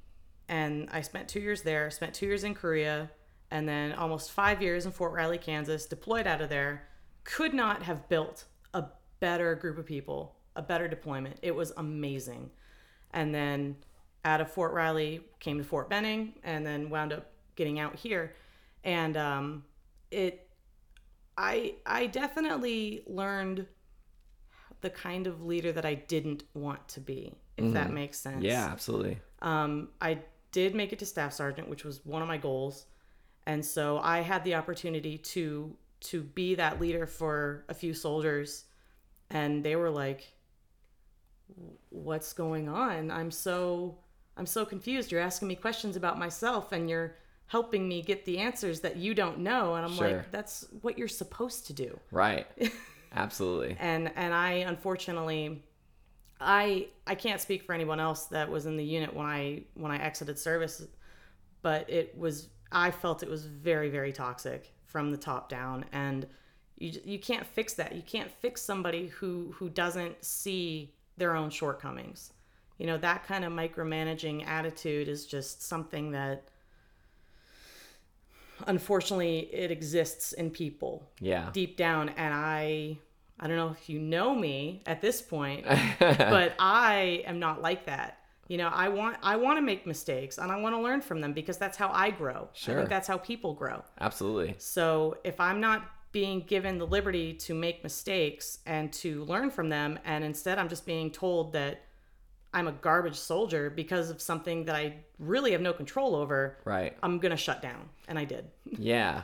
and 0.48 0.90
I 0.92 1.02
spent 1.02 1.28
two 1.28 1.40
years 1.40 1.64
there, 1.64 1.90
spent 1.90 2.14
two 2.14 2.26
years 2.26 2.44
in 2.44 2.54
Korea, 2.54 3.10
and 3.52 3.68
then 3.68 3.94
almost 3.94 4.32
five 4.32 4.62
years 4.62 4.86
in 4.86 4.92
Fort 4.92 5.12
Riley, 5.12 5.38
Kansas, 5.38 5.86
deployed 5.86 6.28
out 6.28 6.42
of 6.42 6.50
there. 6.50 6.88
Could 7.24 7.54
not 7.54 7.84
have 7.84 8.08
built 8.08 8.46
a 8.74 8.86
better 9.20 9.56
group 9.56 9.78
of 9.78 9.86
people, 9.86 10.36
a 10.56 10.62
better 10.62 10.88
deployment. 10.88 11.38
It 11.42 11.56
was 11.56 11.74
amazing. 11.78 12.52
And 13.12 13.34
then 13.34 13.78
out 14.24 14.42
of 14.42 14.52
Fort 14.52 14.74
Riley, 14.74 15.22
came 15.40 15.58
to 15.58 15.64
Fort 15.64 15.90
Benning, 15.90 16.34
and 16.44 16.66
then 16.66 16.90
wound 16.90 17.14
up 17.14 17.32
getting 17.56 17.80
out 17.80 17.96
here. 17.96 18.36
And 18.84 19.18
um, 19.18 19.64
it 20.12 20.45
I 21.38 21.76
I 21.86 22.08
definitely 22.08 23.04
learned 23.08 23.68
the 24.82 24.90
kind 24.90 25.28
of 25.28 25.44
leader 25.44 25.72
that 25.72 25.86
I 25.86 25.96
didn't 25.96 26.44
want 26.54 26.88
to 26.90 27.00
be, 27.00 27.34
if 27.58 27.64
mm-hmm. 27.66 27.74
that 27.74 27.92
makes 27.92 28.20
sense. 28.20 28.44
Yeah, 28.44 28.68
absolutely. 28.72 29.20
Um, 29.42 29.90
I 30.02 30.20
did 30.52 30.76
make 30.76 30.94
it 30.94 31.00
to 31.00 31.06
staff 31.06 31.34
sergeant, 31.34 31.70
which 31.70 31.84
was 31.84 32.06
one 32.06 32.22
of 32.22 32.28
my 32.28 32.38
goals, 32.38 32.86
and 33.46 33.64
so 33.66 34.00
I 34.00 34.20
had 34.22 34.44
the 34.44 34.56
opportunity 34.56 35.18
to 35.18 35.76
to 36.02 36.22
be 36.22 36.56
that 36.56 36.80
leader 36.80 37.08
for 37.08 37.66
a 37.68 37.74
few 37.74 37.94
soldiers, 37.94 38.66
and 39.30 39.64
they 39.64 39.76
were 39.76 39.90
like, 39.90 40.34
"What's 41.90 42.34
going 42.34 42.70
on? 42.70 43.12
I'm 43.12 43.32
so 43.32 43.98
I'm 44.38 44.46
so 44.46 44.66
confused. 44.66 45.12
You're 45.12 45.22
asking 45.22 45.48
me 45.48 45.56
questions 45.56 45.96
about 45.96 46.18
myself, 46.18 46.72
and 46.72 46.90
you're." 46.90 47.18
Helping 47.48 47.88
me 47.88 48.02
get 48.02 48.26
the 48.26 48.40
answers 48.40 48.82
that 48.82 48.96
you 48.98 49.14
don't 49.14 49.38
know 49.38 49.76
and 49.76 49.86
i'm 49.86 49.94
sure. 49.94 50.08
like 50.08 50.32
that's 50.32 50.66
what 50.82 50.98
you're 50.98 51.08
supposed 51.08 51.68
to 51.68 51.74
do. 51.74 52.00
Right. 52.12 52.48
Absolutely. 53.16 53.78
And 53.80 54.12
and 54.16 54.34
i 54.34 54.52
unfortunately 54.54 55.64
i 56.42 56.88
i 57.08 57.16
can't 57.16 57.40
speak 57.40 57.64
for 57.64 57.74
anyone 57.74 58.00
else 58.00 58.26
that 58.26 58.50
was 58.50 58.66
in 58.66 58.76
the 58.76 58.84
unit 58.84 59.14
when 59.14 59.26
i 59.26 59.64
when 59.76 59.92
i 59.92 59.98
exited 59.98 60.38
service 60.38 60.86
but 61.62 61.90
it 61.90 62.18
was 62.18 62.50
i 62.74 62.92
felt 62.92 63.24
it 63.24 63.30
was 63.30 63.46
very 63.46 63.90
very 63.90 64.12
toxic 64.12 64.74
from 64.84 65.12
the 65.12 65.18
top 65.18 65.48
down 65.48 65.86
and 65.94 66.28
you 66.78 67.00
you 67.04 67.20
can't 67.20 67.46
fix 67.46 67.74
that. 67.76 67.96
You 67.96 68.02
can't 68.02 68.32
fix 68.32 68.62
somebody 68.62 69.08
who 69.08 69.54
who 69.58 69.70
doesn't 69.70 70.24
see 70.24 70.94
their 71.18 71.36
own 71.36 71.50
shortcomings. 71.50 72.34
You 72.78 72.88
know 72.88 72.98
that 72.98 73.26
kind 73.26 73.46
of 73.46 73.54
micromanaging 73.54 74.46
attitude 74.46 75.08
is 75.08 75.26
just 75.26 75.64
something 75.64 76.12
that 76.12 76.48
unfortunately 78.68 79.50
it 79.52 79.72
exists 79.72 80.34
in 80.34 80.50
people 80.50 81.10
yeah. 81.20 81.50
deep 81.54 81.78
down 81.78 82.10
and 82.10 82.34
i 82.34 82.98
i 83.40 83.48
don't 83.48 83.58
know 83.58 83.70
if 83.70 83.90
you 83.90 84.00
know 84.00 84.34
me 84.36 84.82
at 84.86 85.02
this 85.02 85.22
point 85.22 85.66
but 86.00 86.54
i 86.60 87.24
am 87.26 87.40
not 87.40 87.62
like 87.62 87.86
that. 87.86 88.20
You 88.48 88.58
know 88.60 88.68
i 88.68 88.90
want 88.90 89.18
i 89.24 89.36
want 89.36 89.58
to 89.58 89.62
make 89.62 89.88
mistakes 89.88 90.38
and 90.38 90.52
i 90.52 90.56
want 90.56 90.76
to 90.76 90.82
learn 90.82 91.02
from 91.02 91.20
them 91.20 91.34
because 91.34 91.58
that's 91.58 91.78
how 91.78 91.90
i 91.92 92.12
grow. 92.12 92.48
Sure. 92.54 92.76
i 92.76 92.78
think 92.78 92.90
that's 92.90 93.08
how 93.08 93.18
people 93.18 93.54
grow. 93.54 93.84
Absolutely. 94.00 94.56
So 94.58 95.18
if 95.24 95.40
i'm 95.40 95.60
not 95.60 95.90
being 96.12 96.42
given 96.42 96.78
the 96.78 96.88
liberty 96.88 97.34
to 97.34 97.54
make 97.54 97.84
mistakes 97.84 98.60
and 98.66 98.94
to 98.94 99.26
learn 99.26 99.50
from 99.50 99.68
them 99.68 100.00
and 100.06 100.24
instead 100.24 100.58
i'm 100.58 100.70
just 100.70 100.86
being 100.86 101.12
told 101.12 101.52
that 101.54 101.82
I'm 102.56 102.70
a 102.70 102.72
garbage 102.72 103.18
soldier 103.18 103.70
because 103.70 104.10
of 104.10 104.22
something 104.22 104.64
that 104.66 104.76
I 104.76 104.96
really 105.20 105.52
have 105.52 105.60
no 105.60 105.74
control 105.74 106.16
over, 106.16 106.58
right? 106.64 106.98
I'm 107.04 107.20
gonna 107.20 107.36
shut 107.36 107.62
down, 107.62 107.90
and 108.08 108.18
I 108.18 108.24
did. 108.24 108.46
yeah, 108.66 109.24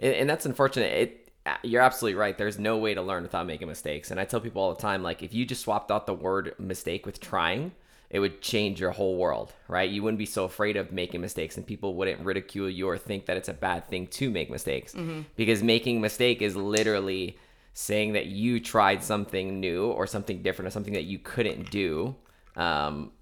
and, 0.00 0.14
and 0.14 0.30
that's 0.30 0.44
unfortunate. 0.44 0.92
It, 0.92 1.18
you're 1.62 1.80
absolutely 1.80 2.18
right. 2.18 2.36
There's 2.36 2.58
no 2.58 2.78
way 2.78 2.94
to 2.94 3.00
learn 3.00 3.22
without 3.22 3.46
making 3.46 3.68
mistakes, 3.68 4.10
and 4.10 4.18
I 4.18 4.24
tell 4.24 4.40
people 4.40 4.60
all 4.60 4.74
the 4.74 4.82
time, 4.82 5.02
like 5.02 5.22
if 5.22 5.32
you 5.32 5.46
just 5.46 5.62
swapped 5.62 5.92
out 5.92 6.06
the 6.06 6.14
word 6.14 6.56
mistake 6.58 7.06
with 7.06 7.20
trying, 7.20 7.70
it 8.10 8.18
would 8.18 8.42
change 8.42 8.80
your 8.80 8.90
whole 8.90 9.16
world, 9.16 9.52
right? 9.68 9.88
You 9.88 10.02
wouldn't 10.02 10.18
be 10.18 10.26
so 10.26 10.44
afraid 10.44 10.76
of 10.76 10.90
making 10.90 11.20
mistakes, 11.20 11.56
and 11.56 11.64
people 11.64 11.94
wouldn't 11.94 12.20
ridicule 12.20 12.68
you 12.68 12.88
or 12.88 12.98
think 12.98 13.26
that 13.26 13.36
it's 13.36 13.48
a 13.48 13.54
bad 13.54 13.86
thing 13.86 14.08
to 14.08 14.28
make 14.28 14.50
mistakes, 14.50 14.92
mm-hmm. 14.92 15.20
because 15.36 15.62
making 15.62 16.00
mistake 16.00 16.42
is 16.42 16.56
literally 16.56 17.38
saying 17.74 18.14
that 18.14 18.26
you 18.26 18.58
tried 18.58 19.04
something 19.04 19.60
new 19.60 19.86
or 19.86 20.06
something 20.08 20.42
different 20.42 20.66
or 20.66 20.70
something 20.70 20.94
that 20.94 21.04
you 21.04 21.18
couldn't 21.20 21.70
do 21.70 22.14
um, 22.56 23.12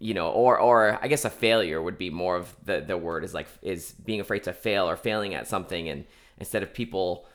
you 0.00 0.14
know, 0.14 0.30
or 0.30 0.58
or 0.58 0.98
I 1.00 1.08
guess 1.08 1.24
a 1.24 1.30
failure 1.30 1.80
would 1.80 1.98
be 1.98 2.10
more 2.10 2.36
of 2.36 2.54
the 2.64 2.80
the 2.80 2.96
word 2.96 3.24
is 3.24 3.34
like 3.34 3.46
is 3.62 3.92
being 3.92 4.20
afraid 4.20 4.42
to 4.44 4.52
fail 4.52 4.88
or 4.88 4.96
failing 4.96 5.34
at 5.34 5.46
something, 5.46 5.88
and 5.88 6.04
instead 6.38 6.62
of 6.62 6.74
people 6.74 7.26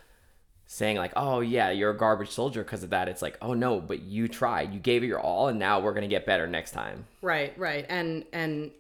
saying 0.65 0.97
like, 0.97 1.13
oh 1.15 1.39
yeah, 1.39 1.69
you're 1.69 1.91
a 1.91 1.97
garbage 1.97 2.29
soldier 2.29 2.63
because 2.63 2.83
of 2.83 2.89
that, 2.89 3.07
it's 3.07 3.21
like, 3.21 3.37
oh 3.41 3.53
no, 3.53 3.79
but 3.79 4.01
you 4.01 4.27
tried, 4.27 4.73
you 4.73 4.79
gave 4.79 5.01
it 5.01 5.07
your 5.07 5.19
all, 5.19 5.47
and 5.47 5.57
now 5.57 5.79
we're 5.79 5.93
gonna 5.93 6.07
get 6.07 6.25
better 6.25 6.47
next 6.47 6.71
time. 6.71 7.05
Right, 7.21 7.57
right, 7.57 7.85
and 7.87 8.25
and 8.33 8.71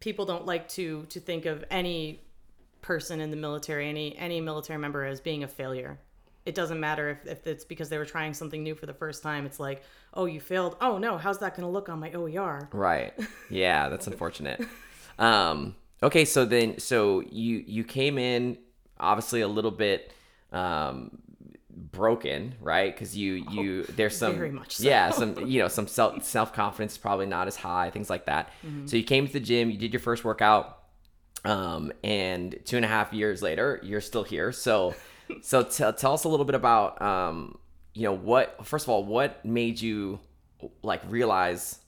people 0.00 0.26
don't 0.26 0.46
like 0.46 0.68
to 0.70 1.04
to 1.10 1.20
think 1.20 1.46
of 1.46 1.64
any 1.70 2.20
person 2.82 3.20
in 3.20 3.30
the 3.30 3.36
military, 3.36 3.88
any 3.88 4.16
any 4.16 4.40
military 4.40 4.78
member 4.78 5.04
as 5.04 5.20
being 5.20 5.44
a 5.44 5.48
failure 5.48 5.98
it 6.48 6.54
doesn't 6.54 6.80
matter 6.80 7.10
if, 7.10 7.26
if 7.26 7.46
it's 7.46 7.64
because 7.64 7.90
they 7.90 7.98
were 7.98 8.06
trying 8.06 8.32
something 8.32 8.62
new 8.62 8.74
for 8.74 8.86
the 8.86 8.94
first 8.94 9.22
time. 9.22 9.44
It's 9.44 9.60
like, 9.60 9.82
oh, 10.14 10.24
you 10.24 10.40
failed. 10.40 10.76
Oh 10.80 10.96
no, 10.96 11.18
how's 11.18 11.38
that 11.40 11.54
going 11.54 11.66
to 11.66 11.70
look 11.70 11.90
on 11.90 12.00
my 12.00 12.10
OER? 12.12 12.70
Right. 12.72 13.12
Yeah, 13.50 13.90
that's 13.90 14.06
unfortunate. 14.12 14.66
um, 15.18 15.76
okay, 16.02 16.24
so 16.24 16.46
then, 16.46 16.78
so 16.78 17.20
you 17.20 17.62
you 17.66 17.84
came 17.84 18.16
in 18.16 18.56
obviously 18.98 19.42
a 19.42 19.48
little 19.48 19.70
bit 19.70 20.10
um, 20.50 21.18
broken, 21.70 22.54
right? 22.62 22.94
Because 22.94 23.14
you 23.14 23.44
you 23.50 23.84
there's 23.84 24.16
some 24.16 24.34
very 24.36 24.50
much 24.50 24.76
so. 24.76 24.84
yeah 24.88 25.10
some 25.10 25.38
you 25.46 25.60
know 25.60 25.68
some 25.68 25.86
self 25.86 26.24
self 26.24 26.54
confidence 26.54 26.96
probably 26.96 27.26
not 27.26 27.46
as 27.46 27.56
high, 27.56 27.90
things 27.90 28.08
like 28.08 28.24
that. 28.24 28.50
So 28.86 28.96
you 28.96 29.04
came 29.04 29.26
to 29.26 29.32
the 29.34 29.40
gym, 29.40 29.70
you 29.70 29.76
did 29.76 29.92
your 29.92 30.00
first 30.00 30.24
workout, 30.24 30.78
um, 31.44 31.92
and 32.02 32.58
two 32.64 32.76
and 32.76 32.86
a 32.86 32.88
half 32.88 33.12
years 33.12 33.42
later, 33.42 33.80
you're 33.82 34.00
still 34.00 34.24
here. 34.24 34.50
So 34.50 34.94
so 35.42 35.62
tell 35.62 35.92
tell 35.92 36.14
us 36.14 36.24
a 36.24 36.28
little 36.28 36.46
bit 36.46 36.54
about 36.54 37.00
um, 37.02 37.58
you 37.94 38.04
know 38.04 38.12
what 38.12 38.64
first 38.66 38.84
of 38.86 38.90
all 38.90 39.04
what 39.04 39.44
made 39.44 39.80
you 39.80 40.20
like 40.82 41.02
realize 41.08 41.78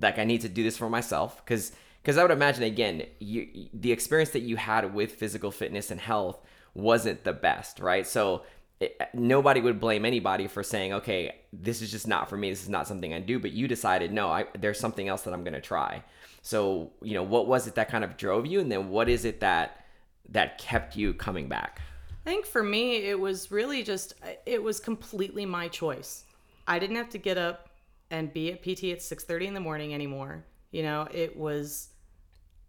like 0.00 0.18
I 0.18 0.24
need 0.24 0.42
to 0.42 0.48
do 0.48 0.62
this 0.62 0.76
for 0.76 0.88
myself? 0.88 1.44
Because 1.44 1.72
because 2.02 2.16
I 2.16 2.22
would 2.22 2.30
imagine 2.30 2.64
again 2.64 3.04
you 3.18 3.68
the 3.72 3.92
experience 3.92 4.30
that 4.30 4.40
you 4.42 4.56
had 4.56 4.94
with 4.94 5.12
physical 5.12 5.50
fitness 5.50 5.90
and 5.90 6.00
health 6.00 6.40
wasn't 6.74 7.24
the 7.24 7.32
best 7.32 7.80
right? 7.80 8.06
So 8.06 8.42
it, 8.80 9.00
nobody 9.12 9.60
would 9.60 9.80
blame 9.80 10.04
anybody 10.04 10.46
for 10.46 10.62
saying 10.62 10.92
okay 10.92 11.34
this 11.52 11.82
is 11.82 11.90
just 11.90 12.06
not 12.06 12.28
for 12.28 12.36
me. 12.36 12.50
This 12.50 12.62
is 12.62 12.68
not 12.68 12.86
something 12.86 13.12
I 13.12 13.20
do. 13.20 13.38
But 13.38 13.52
you 13.52 13.68
decided 13.68 14.12
no 14.12 14.28
I 14.28 14.46
there's 14.58 14.78
something 14.78 15.08
else 15.08 15.22
that 15.22 15.34
I'm 15.34 15.44
gonna 15.44 15.60
try. 15.60 16.04
So 16.42 16.92
you 17.02 17.14
know 17.14 17.22
what 17.22 17.46
was 17.46 17.66
it 17.66 17.74
that 17.76 17.88
kind 17.88 18.04
of 18.04 18.16
drove 18.16 18.46
you? 18.46 18.60
And 18.60 18.70
then 18.70 18.90
what 18.90 19.08
is 19.08 19.24
it 19.24 19.40
that 19.40 19.84
that 20.30 20.58
kept 20.58 20.96
you 20.96 21.14
coming 21.14 21.48
back 21.48 21.80
I 22.28 22.30
think 22.30 22.44
for 22.44 22.62
me, 22.62 22.96
it 22.96 23.18
was 23.18 23.50
really 23.50 23.82
just, 23.82 24.12
it 24.44 24.62
was 24.62 24.80
completely 24.80 25.46
my 25.46 25.66
choice. 25.66 26.24
I 26.66 26.78
didn't 26.78 26.96
have 26.96 27.08
to 27.08 27.18
get 27.18 27.38
up 27.38 27.70
and 28.10 28.30
be 28.30 28.52
at 28.52 28.60
PT 28.60 28.92
at 28.92 28.98
6.30 28.98 29.46
in 29.46 29.54
the 29.54 29.60
morning 29.60 29.94
anymore. 29.94 30.44
You 30.70 30.82
know, 30.82 31.08
it 31.10 31.34
was, 31.34 31.88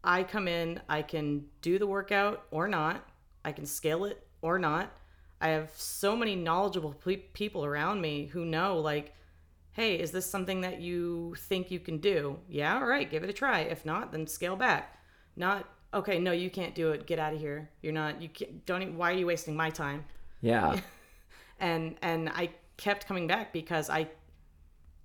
I 0.01 0.23
come 0.23 0.47
in, 0.47 0.79
I 0.87 1.01
can 1.01 1.43
do 1.61 1.77
the 1.77 1.85
workout 1.85 2.45
or 2.51 2.69
not. 2.69 3.05
I 3.43 3.51
can 3.51 3.65
scale 3.65 4.05
it 4.05 4.25
or 4.41 4.59
not. 4.59 4.93
I 5.41 5.49
have 5.49 5.71
so 5.75 6.15
many 6.15 6.37
knowledgeable 6.37 6.93
pe- 6.93 7.17
people 7.17 7.65
around 7.65 7.99
me 7.99 8.27
who 8.27 8.45
know, 8.45 8.79
like, 8.79 9.13
hey, 9.73 9.99
is 9.99 10.11
this 10.11 10.25
something 10.25 10.61
that 10.61 10.79
you 10.79 11.35
think 11.37 11.69
you 11.69 11.81
can 11.81 11.97
do? 11.97 12.39
Yeah, 12.47 12.75
all 12.75 12.87
right, 12.87 13.11
give 13.11 13.25
it 13.25 13.29
a 13.29 13.33
try. 13.33 13.59
If 13.59 13.83
not, 13.85 14.13
then 14.13 14.25
scale 14.25 14.55
back. 14.55 14.97
Not, 15.35 15.67
okay, 15.93 16.19
no, 16.19 16.31
you 16.31 16.49
can't 16.49 16.75
do 16.75 16.91
it. 16.91 17.07
Get 17.07 17.19
out 17.19 17.33
of 17.33 17.39
here. 17.39 17.69
You're 17.81 17.93
not, 17.93 18.21
you 18.21 18.29
can't, 18.29 18.65
don't, 18.65 18.81
even, 18.81 18.97
why 18.97 19.11
are 19.11 19.15
you 19.15 19.25
wasting 19.25 19.55
my 19.55 19.69
time? 19.69 20.05
yeah 20.41 20.79
And, 21.59 21.97
and 22.01 22.29
I 22.29 22.51
kept 22.77 23.05
coming 23.05 23.27
back 23.27 23.51
because 23.51 23.89
I, 23.89 24.07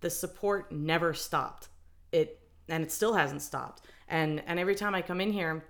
the 0.00 0.10
support 0.10 0.70
never 0.70 1.12
stopped. 1.12 1.68
It, 2.12 2.38
and 2.68 2.84
it 2.84 2.92
still 2.92 3.14
hasn't 3.14 3.42
stopped. 3.42 3.82
And, 4.08 4.40
and 4.46 4.60
every 4.60 4.76
time 4.76 4.94
I 4.94 5.02
come 5.02 5.20
in 5.20 5.32
here 5.32 5.64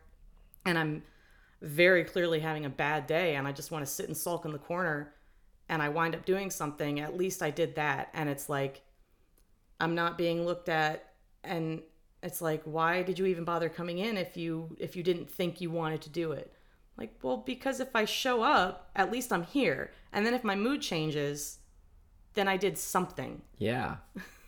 and 0.66 0.78
I'm 0.78 1.02
very 1.62 2.04
clearly 2.04 2.40
having 2.40 2.66
a 2.66 2.71
bad 2.71 3.06
day 3.06 3.37
and 3.37 3.49
I 3.49 3.52
just 3.52 3.71
want 3.71 3.85
to 3.87 3.90
sit 3.90 4.09
and 4.09 4.16
sulk 4.16 4.44
in 4.44 4.52
the 4.52 4.59
corner 4.59 5.14
and 5.71 5.80
I 5.80 5.88
wind 5.88 6.14
up 6.14 6.26
doing 6.26 6.50
something, 6.50 7.00
at 7.00 7.16
least 7.16 7.42
I 7.42 7.50
did 7.50 7.76
that. 7.76 8.11
And 8.12 8.28
it's 8.28 8.50
like, 8.50 8.83
I'm 9.80 9.94
not 9.94 10.18
being 10.18 10.44
looked 10.44 10.68
at 10.68 11.14
and 11.42 11.83
it's 12.25 12.43
like 12.43 12.62
why 12.64 13.02
did 13.02 13.19
you 13.19 13.26
even 13.26 13.45
bother 13.45 13.69
coming 13.69 13.99
in 13.99 14.16
if 14.16 14.37
you 14.37 14.76
if 14.81 14.97
you 14.97 15.02
didn't 15.02 15.31
think 15.31 15.61
you 15.61 15.71
wanted 15.71 16.00
to 16.00 16.11
do 16.11 16.33
it 16.33 16.52
like 16.99 17.14
well 17.23 17.37
because 17.37 17.78
if 17.78 17.95
i 17.95 18.04
show 18.04 18.43
up 18.43 18.90
at 18.97 19.12
least 19.12 19.33
i'm 19.33 19.45
here 19.45 19.90
and 20.12 20.26
then 20.26 20.35
if 20.35 20.43
my 20.43 20.57
mood 20.57 20.81
changes 20.81 21.59
then 22.35 22.49
i 22.49 22.57
did 22.57 22.76
something 22.76 23.43
Yeah, 23.59 23.97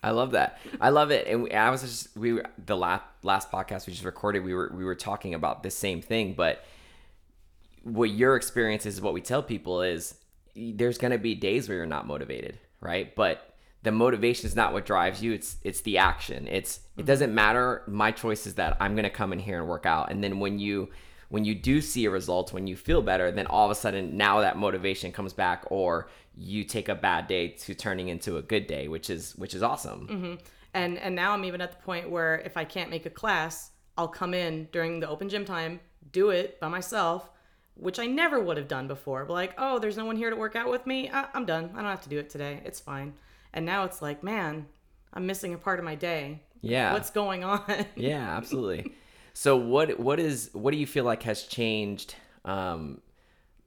I 0.02 0.10
love 0.10 0.32
that. 0.32 0.60
I 0.80 0.90
love 0.90 1.10
it. 1.10 1.26
And 1.26 1.52
I 1.52 1.70
was 1.70 1.82
just 1.82 2.16
we 2.16 2.34
were 2.34 2.44
the 2.64 2.76
last 2.76 3.02
last 3.24 3.50
podcast 3.50 3.88
we 3.88 3.92
just 3.92 4.04
recorded. 4.04 4.44
We 4.44 4.54
were 4.54 4.70
we 4.72 4.84
were 4.84 4.94
talking 4.94 5.34
about 5.34 5.64
the 5.64 5.70
same 5.70 6.00
thing, 6.00 6.34
but 6.34 6.64
what 7.82 8.10
your 8.10 8.36
experience 8.36 8.86
is 8.86 9.00
what 9.00 9.14
we 9.14 9.20
tell 9.20 9.42
people 9.42 9.82
is 9.82 10.14
there's 10.54 10.98
going 10.98 11.10
to 11.10 11.18
be 11.18 11.34
days 11.34 11.68
where 11.68 11.78
you're 11.78 11.86
not 11.86 12.06
motivated, 12.06 12.58
right? 12.80 13.16
But 13.16 13.55
the 13.86 13.92
motivation 13.92 14.46
is 14.48 14.56
not 14.56 14.72
what 14.72 14.84
drives 14.84 15.22
you. 15.22 15.32
It's 15.32 15.58
it's 15.62 15.80
the 15.82 15.98
action. 15.98 16.48
It's 16.48 16.78
it 16.78 16.80
mm-hmm. 16.80 17.06
doesn't 17.06 17.32
matter. 17.32 17.84
My 17.86 18.10
choice 18.10 18.44
is 18.44 18.56
that 18.56 18.76
I'm 18.80 18.94
going 18.94 19.04
to 19.04 19.10
come 19.10 19.32
in 19.32 19.38
here 19.38 19.60
and 19.60 19.68
work 19.68 19.86
out. 19.86 20.10
And 20.10 20.24
then 20.24 20.40
when 20.40 20.58
you 20.58 20.88
when 21.28 21.44
you 21.44 21.54
do 21.54 21.80
see 21.80 22.04
a 22.04 22.10
result, 22.10 22.52
when 22.52 22.66
you 22.66 22.76
feel 22.76 23.00
better, 23.00 23.30
then 23.30 23.46
all 23.46 23.64
of 23.64 23.70
a 23.70 23.76
sudden 23.76 24.16
now 24.16 24.40
that 24.40 24.56
motivation 24.56 25.12
comes 25.12 25.32
back, 25.32 25.64
or 25.70 26.08
you 26.36 26.64
take 26.64 26.88
a 26.88 26.96
bad 26.96 27.28
day 27.28 27.48
to 27.48 27.74
turning 27.76 28.08
into 28.08 28.38
a 28.38 28.42
good 28.42 28.66
day, 28.66 28.88
which 28.88 29.08
is 29.08 29.36
which 29.36 29.54
is 29.54 29.62
awesome. 29.62 30.08
Mm-hmm. 30.08 30.34
and 30.74 30.98
and 30.98 31.14
now 31.14 31.32
i'm 31.32 31.44
even 31.44 31.60
at 31.60 31.70
the 31.70 31.82
point 31.84 32.10
where 32.10 32.40
if 32.40 32.56
i 32.56 32.64
can't 32.64 32.90
make 32.90 33.06
a 33.06 33.10
class 33.10 33.70
i'll 33.96 34.08
come 34.08 34.34
in 34.34 34.68
during 34.72 35.00
the 35.00 35.08
open 35.08 35.28
gym 35.28 35.44
time 35.44 35.78
do 36.10 36.30
it 36.30 36.58
by 36.60 36.68
myself 36.68 37.30
which 37.74 37.98
i 37.98 38.06
never 38.06 38.40
would 38.40 38.56
have 38.56 38.68
done 38.68 38.88
before 38.88 39.24
but 39.24 39.32
like 39.32 39.54
oh 39.58 39.78
there's 39.78 39.96
no 39.96 40.04
one 40.04 40.16
here 40.16 40.30
to 40.30 40.36
work 40.36 40.56
out 40.56 40.68
with 40.68 40.84
me 40.86 41.08
I- 41.08 41.28
i'm 41.34 41.46
done 41.46 41.70
i 41.74 41.80
don't 41.80 41.94
have 41.96 42.02
to 42.02 42.08
do 42.08 42.18
it 42.18 42.28
today 42.28 42.60
it's 42.64 42.80
fine 42.80 43.14
and 43.56 43.66
now 43.66 43.82
it's 43.84 44.00
like 44.00 44.22
man 44.22 44.66
i'm 45.14 45.26
missing 45.26 45.52
a 45.54 45.58
part 45.58 45.78
of 45.80 45.84
my 45.84 45.96
day 45.96 46.40
Yeah. 46.60 46.92
what's 46.92 47.10
going 47.10 47.42
on 47.42 47.60
Yeah, 47.96 48.36
absolutely. 48.36 48.92
so 49.32 49.56
what 49.56 49.98
what 49.98 50.20
is 50.20 50.50
what 50.52 50.70
do 50.72 50.76
you 50.78 50.86
feel 50.86 51.04
like 51.04 51.22
has 51.24 51.42
changed 51.42 52.14
um, 52.44 53.00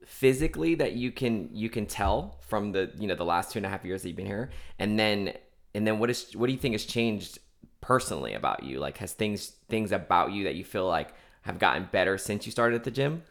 physically 0.04 0.74
that 0.76 0.92
you 0.94 1.12
can 1.12 1.50
you 1.52 1.68
can 1.68 1.86
tell 1.86 2.38
from 2.48 2.72
the 2.72 2.90
you 2.98 3.06
know 3.06 3.14
the 3.14 3.24
last 3.24 3.52
two 3.52 3.58
and 3.58 3.66
a 3.66 3.68
half 3.68 3.84
years 3.84 4.02
that 4.02 4.08
you've 4.08 4.16
been 4.16 4.26
here, 4.26 4.50
and 4.78 4.98
then 4.98 5.34
and 5.74 5.86
then 5.86 5.98
what 5.98 6.10
is 6.10 6.34
what 6.34 6.46
do 6.46 6.52
you 6.52 6.58
think 6.58 6.72
has 6.74 6.84
changed 6.84 7.38
personally 7.80 8.34
about 8.34 8.62
you? 8.62 8.78
Like 8.78 8.98
has 8.98 9.12
things 9.12 9.52
things 9.68 9.92
about 9.92 10.32
you 10.32 10.44
that 10.44 10.54
you 10.54 10.64
feel 10.64 10.86
like 10.86 11.12
have 11.42 11.58
gotten 11.58 11.88
better 11.92 12.18
since 12.18 12.46
you 12.46 12.52
started 12.52 12.76
at 12.76 12.84
the 12.84 12.90
gym? 12.90 13.22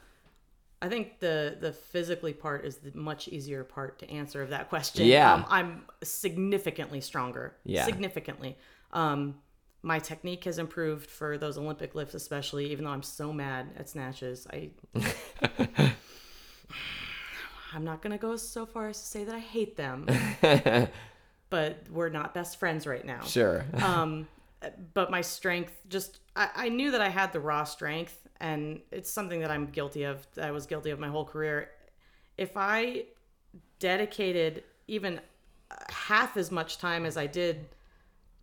I 0.82 0.88
think 0.88 1.20
the 1.20 1.58
the 1.60 1.74
physically 1.74 2.34
part 2.34 2.66
is 2.66 2.78
the 2.78 2.92
much 2.98 3.28
easier 3.28 3.64
part 3.64 4.00
to 4.00 4.10
answer 4.10 4.42
of 4.42 4.50
that 4.52 4.70
question. 4.70 5.06
Yeah. 5.08 5.34
um, 5.34 5.46
I'm 5.50 5.82
significantly 6.04 7.02
stronger. 7.02 7.56
Yeah. 7.66 7.86
significantly. 7.86 8.58
Um, 8.94 9.36
my 9.82 10.00
technique 10.00 10.44
has 10.46 10.58
improved 10.58 11.10
for 11.10 11.38
those 11.38 11.58
Olympic 11.58 11.96
lifts, 11.96 12.14
especially. 12.14 12.72
Even 12.72 12.86
though 12.86 12.92
I'm 12.92 13.04
so 13.04 13.32
mad 13.34 13.68
at 13.78 13.90
snatches, 13.90 14.48
I. 14.52 14.70
I'm 17.74 17.84
not 17.84 18.02
gonna 18.02 18.18
go 18.18 18.36
so 18.36 18.66
far 18.66 18.90
as 18.90 19.00
to 19.00 19.06
say 19.08 19.24
that 19.26 19.36
I 19.36 19.40
hate 19.40 19.78
them, 19.78 20.08
but 21.50 21.84
we're 21.92 22.10
not 22.10 22.34
best 22.34 22.58
friends 22.60 22.88
right 22.88 23.06
now 23.06 23.22
Sure. 23.24 23.64
um 23.84 24.28
but 24.94 25.10
my 25.12 25.22
strength 25.22 25.74
just 25.88 26.20
I, 26.36 26.50
I 26.56 26.70
knew 26.70 26.92
that 26.92 27.02
i 27.02 27.10
had 27.10 27.32
the 27.32 27.40
raw 27.40 27.64
strength 27.64 28.28
and 28.42 28.80
it's 28.92 29.12
something 29.12 29.40
that 29.40 29.52
i'm 29.52 29.68
guilty 29.68 30.04
of 30.04 30.26
i 30.42 30.52
was 30.52 30.66
guilty 30.66 30.90
of 30.90 31.00
my 31.00 31.08
whole 31.08 31.26
career. 31.26 31.70
If 32.38 32.56
i 32.56 33.06
dedicated 33.80 34.64
even 34.88 35.20
half 35.90 36.38
as 36.38 36.52
much 36.52 36.78
time 36.78 37.06
as 37.06 37.18
i 37.18 37.28
did 37.28 37.68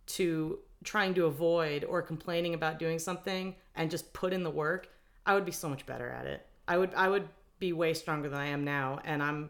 to 0.07 0.59
trying 0.83 1.13
to 1.15 1.25
avoid 1.25 1.83
or 1.83 2.01
complaining 2.01 2.53
about 2.53 2.79
doing 2.79 2.99
something 2.99 3.55
and 3.75 3.91
just 3.91 4.13
put 4.13 4.33
in 4.33 4.43
the 4.43 4.49
work 4.49 4.89
i 5.25 5.33
would 5.33 5.45
be 5.45 5.51
so 5.51 5.67
much 5.67 5.85
better 5.85 6.09
at 6.09 6.25
it. 6.25 6.45
I 6.67 6.77
would 6.77 6.93
i 6.95 7.09
would 7.09 7.27
be 7.59 7.73
way 7.73 7.93
stronger 7.93 8.29
than 8.29 8.39
i 8.39 8.47
am 8.47 8.63
now 8.63 8.99
and 9.03 9.21
i'm 9.23 9.49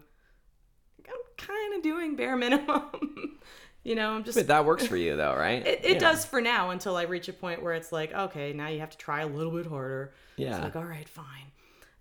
i'm 1.08 1.22
kind 1.38 1.76
of 1.76 1.82
doing 1.82 2.16
bare 2.16 2.38
minimum 2.38 3.40
you 3.84 3.96
know 3.96 4.12
i'm 4.12 4.24
just 4.24 4.38
but 4.38 4.48
that 4.48 4.66
works 4.66 4.86
for 4.86 4.98
you 4.98 5.16
though, 5.16 5.36
right? 5.36 5.66
it, 5.66 5.86
it 5.86 5.94
Yeah. 5.94 6.00
does 6.00 6.26
for 6.26 6.42
now 6.42 6.72
until 6.72 6.96
I 6.98 7.04
reach 7.04 7.28
a 7.30 7.34
point 7.34 7.62
where 7.64 7.74
it's 7.74 7.92
like, 7.92 8.14
okay, 8.14 8.52
now 8.54 8.68
you 8.68 8.80
have 8.80 8.90
to 8.90 8.98
try 8.98 9.22
a 9.22 9.28
little 9.28 9.52
bit 9.54 9.66
harder. 9.66 10.14
Yeah. 10.36 10.56
It's 10.56 10.64
like, 10.64 10.76
all 10.76 10.84
right, 10.84 11.08
fine. 11.08 11.52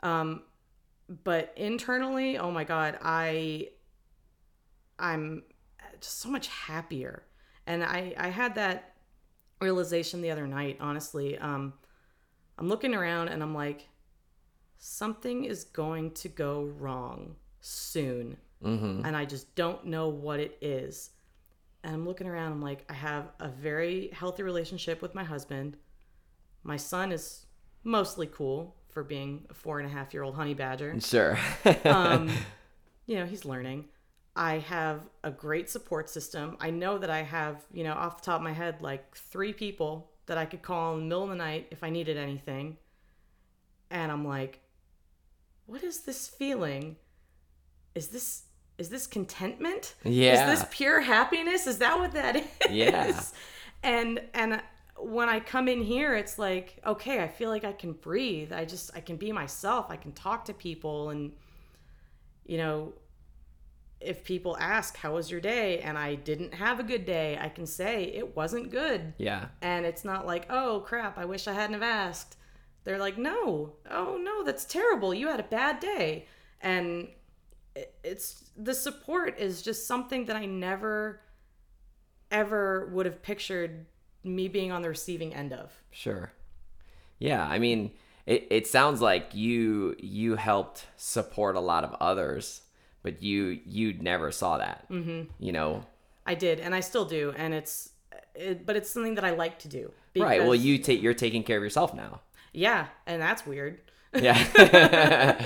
Um, 0.02 0.42
but 1.24 1.52
internally, 1.56 2.38
oh 2.38 2.50
my 2.50 2.64
god, 2.64 2.98
I, 3.02 3.68
I'm 4.98 5.42
just 6.00 6.18
so 6.20 6.28
much 6.28 6.48
happier, 6.48 7.22
and 7.66 7.84
I 7.84 8.14
I 8.18 8.28
had 8.28 8.54
that 8.56 8.94
realization 9.60 10.20
the 10.22 10.30
other 10.30 10.46
night. 10.46 10.78
Honestly, 10.80 11.38
um, 11.38 11.74
I'm 12.58 12.68
looking 12.68 12.94
around 12.94 13.28
and 13.28 13.42
I'm 13.42 13.54
like, 13.54 13.88
something 14.78 15.44
is 15.44 15.64
going 15.64 16.10
to 16.12 16.28
go 16.28 16.64
wrong 16.64 17.36
soon, 17.60 18.36
Mm-hmm. 18.64 19.04
and 19.04 19.14
I 19.16 19.26
just 19.26 19.54
don't 19.54 19.84
know 19.86 20.08
what 20.08 20.40
it 20.40 20.56
is 20.62 21.10
and 21.86 21.94
I'm 21.94 22.04
looking 22.04 22.26
around. 22.26 22.50
I'm 22.50 22.60
like, 22.60 22.84
I 22.90 22.94
have 22.94 23.30
a 23.38 23.48
very 23.48 24.10
healthy 24.12 24.42
relationship 24.42 25.00
with 25.00 25.14
my 25.14 25.22
husband. 25.22 25.76
My 26.64 26.76
son 26.76 27.12
is 27.12 27.46
mostly 27.84 28.26
cool 28.26 28.74
for 28.88 29.04
being 29.04 29.46
a 29.50 29.54
four 29.54 29.78
and 29.78 29.88
a 29.88 29.90
half 29.92 30.12
year 30.12 30.24
old 30.24 30.34
honey 30.34 30.52
badger. 30.52 31.00
Sure. 31.00 31.38
Um, 31.84 32.28
you 33.06 33.14
know, 33.14 33.24
he's 33.24 33.44
learning. 33.44 33.84
I 34.34 34.58
have 34.58 35.02
a 35.22 35.30
great 35.30 35.70
support 35.70 36.10
system. 36.10 36.56
I 36.58 36.70
know 36.70 36.98
that 36.98 37.08
I 37.08 37.22
have, 37.22 37.64
you 37.72 37.84
know, 37.84 37.92
off 37.92 38.20
the 38.20 38.26
top 38.26 38.40
of 38.40 38.42
my 38.42 38.52
head, 38.52 38.82
like 38.82 39.16
three 39.16 39.52
people 39.52 40.10
that 40.26 40.36
I 40.36 40.44
could 40.44 40.62
call 40.62 40.94
in 40.94 41.00
the 41.00 41.04
middle 41.04 41.22
of 41.22 41.28
the 41.28 41.36
night 41.36 41.68
if 41.70 41.84
I 41.84 41.90
needed 41.90 42.16
anything. 42.16 42.78
And 43.92 44.10
I'm 44.10 44.26
like, 44.26 44.58
what 45.66 45.84
is 45.84 46.00
this 46.00 46.26
feeling? 46.26 46.96
Is 47.94 48.08
this 48.08 48.42
is 48.78 48.88
this 48.88 49.06
contentment? 49.06 49.94
Yeah. 50.04 50.52
Is 50.52 50.60
this 50.60 50.68
pure 50.70 51.00
happiness? 51.00 51.66
Is 51.66 51.78
that 51.78 51.98
what 51.98 52.12
that 52.12 52.36
is? 52.36 52.70
Yeah. 52.70 53.20
And 53.82 54.20
and 54.34 54.62
when 54.98 55.28
I 55.28 55.40
come 55.40 55.68
in 55.68 55.82
here, 55.82 56.14
it's 56.14 56.38
like, 56.38 56.80
okay, 56.86 57.22
I 57.22 57.28
feel 57.28 57.50
like 57.50 57.64
I 57.64 57.72
can 57.72 57.92
breathe. 57.92 58.52
I 58.52 58.64
just 58.64 58.90
I 58.94 59.00
can 59.00 59.16
be 59.16 59.32
myself. 59.32 59.86
I 59.90 59.96
can 59.96 60.12
talk 60.12 60.44
to 60.46 60.54
people 60.54 61.10
and 61.10 61.32
you 62.44 62.58
know 62.58 62.92
if 64.00 64.24
people 64.24 64.56
ask 64.60 64.96
how 64.96 65.14
was 65.14 65.30
your 65.30 65.40
day 65.40 65.78
and 65.80 65.96
I 65.96 66.16
didn't 66.16 66.52
have 66.54 66.78
a 66.78 66.82
good 66.82 67.06
day, 67.06 67.38
I 67.40 67.48
can 67.48 67.66
say 67.66 68.04
it 68.04 68.36
wasn't 68.36 68.70
good. 68.70 69.14
Yeah. 69.16 69.46
And 69.62 69.86
it's 69.86 70.04
not 70.04 70.26
like, 70.26 70.46
"Oh 70.50 70.80
crap, 70.80 71.16
I 71.18 71.24
wish 71.24 71.48
I 71.48 71.54
hadn't 71.54 71.74
have 71.74 71.82
asked." 71.82 72.36
They're 72.84 72.98
like, 72.98 73.16
"No. 73.16 73.72
Oh 73.90 74.18
no, 74.22 74.44
that's 74.44 74.64
terrible. 74.66 75.14
You 75.14 75.28
had 75.28 75.40
a 75.40 75.44
bad 75.44 75.80
day." 75.80 76.26
And 76.60 77.08
it's 78.02 78.44
the 78.56 78.74
support 78.74 79.38
is 79.38 79.62
just 79.62 79.86
something 79.86 80.26
that 80.26 80.36
I 80.36 80.46
never 80.46 81.20
ever 82.30 82.88
would 82.92 83.06
have 83.06 83.22
pictured 83.22 83.86
me 84.24 84.48
being 84.48 84.72
on 84.72 84.82
the 84.82 84.88
receiving 84.88 85.34
end 85.34 85.52
of. 85.52 85.72
Sure. 85.90 86.32
Yeah, 87.18 87.46
I 87.46 87.58
mean, 87.58 87.92
it, 88.26 88.46
it 88.50 88.66
sounds 88.66 89.00
like 89.00 89.34
you 89.34 89.94
you 89.98 90.36
helped 90.36 90.86
support 90.96 91.56
a 91.56 91.60
lot 91.60 91.84
of 91.84 91.94
others, 92.00 92.62
but 93.02 93.22
you 93.22 93.60
you 93.64 93.94
never 93.94 94.30
saw 94.32 94.58
that. 94.58 94.86
Mm-hmm. 94.90 95.30
You 95.38 95.52
know, 95.52 95.86
I 96.26 96.34
did, 96.34 96.60
and 96.60 96.74
I 96.74 96.80
still 96.80 97.04
do, 97.04 97.32
and 97.36 97.54
it's, 97.54 97.90
it, 98.34 98.66
but 98.66 98.76
it's 98.76 98.90
something 98.90 99.14
that 99.14 99.24
I 99.24 99.30
like 99.30 99.60
to 99.60 99.68
do. 99.68 99.92
right? 100.16 100.42
Well, 100.42 100.54
you 100.54 100.78
take 100.78 101.02
you're 101.02 101.14
taking 101.14 101.42
care 101.42 101.56
of 101.56 101.62
yourself 101.62 101.94
now. 101.94 102.20
yeah, 102.52 102.86
and 103.06 103.22
that's 103.22 103.46
weird. 103.46 103.80
Yeah. 104.12 105.40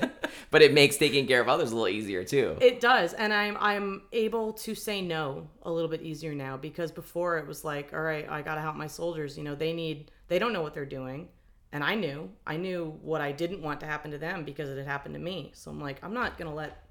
but 0.50 0.62
it 0.62 0.72
makes 0.74 0.96
taking 0.96 1.26
care 1.26 1.40
of 1.40 1.48
others 1.48 1.70
a 1.72 1.74
little 1.76 1.88
easier 1.88 2.24
too. 2.24 2.56
It 2.60 2.80
does, 2.80 3.12
and 3.14 3.32
I'm 3.32 3.56
I'm 3.60 4.02
able 4.12 4.52
to 4.54 4.74
say 4.74 5.00
no 5.00 5.48
a 5.62 5.70
little 5.70 5.88
bit 5.90 6.02
easier 6.02 6.34
now 6.34 6.56
because 6.56 6.90
before 6.92 7.38
it 7.38 7.46
was 7.46 7.64
like, 7.64 7.92
all 7.92 8.02
right, 8.02 8.28
I 8.28 8.42
gotta 8.42 8.60
help 8.60 8.76
my 8.76 8.86
soldiers. 8.86 9.36
You 9.38 9.44
know, 9.44 9.54
they 9.54 9.72
need, 9.72 10.10
they 10.28 10.38
don't 10.38 10.52
know 10.52 10.62
what 10.62 10.74
they're 10.74 10.84
doing, 10.84 11.28
and 11.72 11.84
I 11.84 11.94
knew, 11.94 12.30
I 12.46 12.56
knew 12.56 12.98
what 13.02 13.20
I 13.20 13.32
didn't 13.32 13.62
want 13.62 13.80
to 13.80 13.86
happen 13.86 14.10
to 14.10 14.18
them 14.18 14.44
because 14.44 14.68
it 14.68 14.76
had 14.76 14.86
happened 14.86 15.14
to 15.14 15.20
me. 15.20 15.52
So 15.54 15.70
I'm 15.70 15.80
like, 15.80 16.02
I'm 16.02 16.14
not 16.14 16.36
gonna 16.38 16.54
let, 16.54 16.84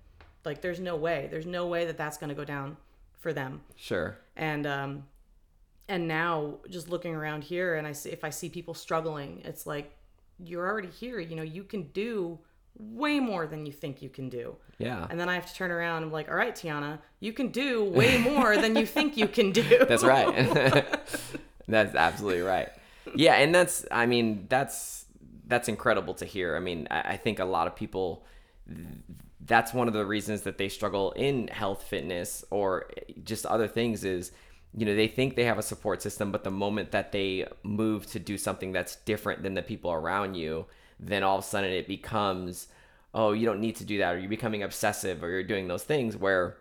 like, 0.45 0.61
there's 0.61 0.79
no 0.79 0.95
way, 0.95 1.27
there's 1.31 1.45
no 1.45 1.67
way 1.67 1.85
that 1.85 1.97
that's 1.97 2.17
gonna 2.17 2.33
go 2.35 2.45
down 2.45 2.77
for 3.19 3.33
them. 3.33 3.61
Sure. 3.75 4.17
and 4.37 4.65
um 4.65 5.03
and 5.89 6.07
now 6.07 6.55
just 6.69 6.87
looking 6.87 7.13
around 7.15 7.43
here 7.43 7.75
and 7.75 7.85
i 7.87 7.91
see 7.91 8.11
if 8.11 8.23
i 8.23 8.29
see 8.29 8.47
people 8.47 8.73
struggling 8.73 9.41
it's 9.43 9.65
like 9.65 9.91
you're 10.37 10.65
already 10.65 10.87
here 10.87 11.19
you 11.19 11.35
know 11.35 11.41
you 11.43 11.63
can 11.63 11.83
do 11.91 12.39
way 12.79 13.19
more 13.19 13.45
than 13.45 13.65
you 13.65 13.71
think 13.73 14.01
you 14.01 14.09
can 14.09 14.29
do 14.29 14.55
Yeah. 14.77 15.05
and 15.09 15.19
then 15.19 15.27
i 15.29 15.35
have 15.35 15.45
to 15.45 15.53
turn 15.53 15.69
around 15.69 15.97
and 15.97 16.05
I'm 16.05 16.11
like 16.13 16.29
all 16.29 16.35
right 16.35 16.55
tiana 16.55 16.99
you 17.19 17.33
can 17.33 17.49
do 17.49 17.83
way 17.83 18.17
more 18.31 18.55
than 18.57 18.75
you 18.77 18.85
think 18.85 19.17
you 19.17 19.27
can 19.27 19.51
do 19.51 19.63
That's 19.87 20.03
right. 20.03 20.33
that's 21.67 21.93
absolutely 21.95 22.41
right. 22.41 22.69
Yeah, 23.15 23.33
and 23.35 23.53
that's 23.53 23.85
I 23.91 24.05
mean 24.05 24.45
that's 24.49 25.05
that's 25.47 25.67
incredible 25.67 26.13
to 26.15 26.25
hear. 26.25 26.55
I 26.55 26.59
mean, 26.59 26.87
I, 26.91 27.01
I 27.13 27.17
think 27.17 27.39
a 27.39 27.45
lot 27.45 27.67
of 27.67 27.75
people 27.75 28.23
that's 29.45 29.73
one 29.73 29.87
of 29.87 29.93
the 29.93 30.05
reasons 30.05 30.41
that 30.43 30.57
they 30.57 30.69
struggle 30.69 31.11
in 31.13 31.47
health, 31.47 31.83
fitness, 31.83 32.43
or 32.51 32.89
just 33.23 33.45
other 33.45 33.67
things 33.67 34.03
is 34.03 34.31
you 34.75 34.85
know 34.85 34.95
they 34.95 35.07
think 35.07 35.35
they 35.35 35.45
have 35.45 35.57
a 35.57 35.63
support 35.63 36.01
system, 36.01 36.31
but 36.31 36.43
the 36.43 36.51
moment 36.51 36.91
that 36.91 37.11
they 37.11 37.47
move 37.63 38.05
to 38.07 38.19
do 38.19 38.37
something 38.37 38.71
that's 38.71 38.95
different 38.97 39.41
than 39.43 39.55
the 39.55 39.63
people 39.63 39.91
around 39.91 40.35
you, 40.35 40.65
then 40.99 41.23
all 41.23 41.37
of 41.37 41.43
a 41.43 41.47
sudden 41.47 41.71
it 41.71 41.87
becomes 41.87 42.67
oh 43.13 43.31
you 43.31 43.45
don't 43.45 43.59
need 43.59 43.75
to 43.77 43.85
do 43.85 43.97
that, 43.99 44.13
or 44.15 44.19
you're 44.19 44.29
becoming 44.29 44.63
obsessive, 44.63 45.23
or 45.23 45.29
you're 45.29 45.43
doing 45.43 45.67
those 45.67 45.83
things 45.83 46.15
where 46.17 46.57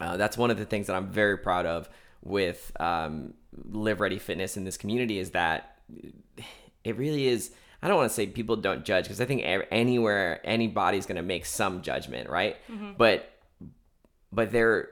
uh, 0.00 0.16
that's 0.16 0.36
one 0.36 0.50
of 0.50 0.58
the 0.58 0.64
things 0.64 0.86
that 0.86 0.96
I'm 0.96 1.08
very 1.08 1.38
proud 1.38 1.66
of 1.66 1.88
with 2.22 2.72
um, 2.80 3.34
Live 3.70 4.00
Ready 4.00 4.18
Fitness 4.18 4.56
in 4.56 4.64
this 4.64 4.76
community 4.76 5.18
is 5.18 5.30
that 5.30 5.78
it 6.84 6.96
really 6.96 7.26
is. 7.28 7.52
I 7.82 7.88
don't 7.88 7.96
want 7.96 8.10
to 8.10 8.14
say 8.14 8.26
people 8.26 8.56
don't 8.56 8.84
judge 8.84 9.04
because 9.04 9.22
I 9.22 9.24
think 9.24 9.42
anywhere 9.70 10.40
anybody's 10.44 11.06
going 11.06 11.16
to 11.16 11.22
make 11.22 11.46
some 11.46 11.80
judgment, 11.80 12.28
right? 12.28 12.56
But 12.98 13.30
but 14.32 14.52
they're 14.52 14.90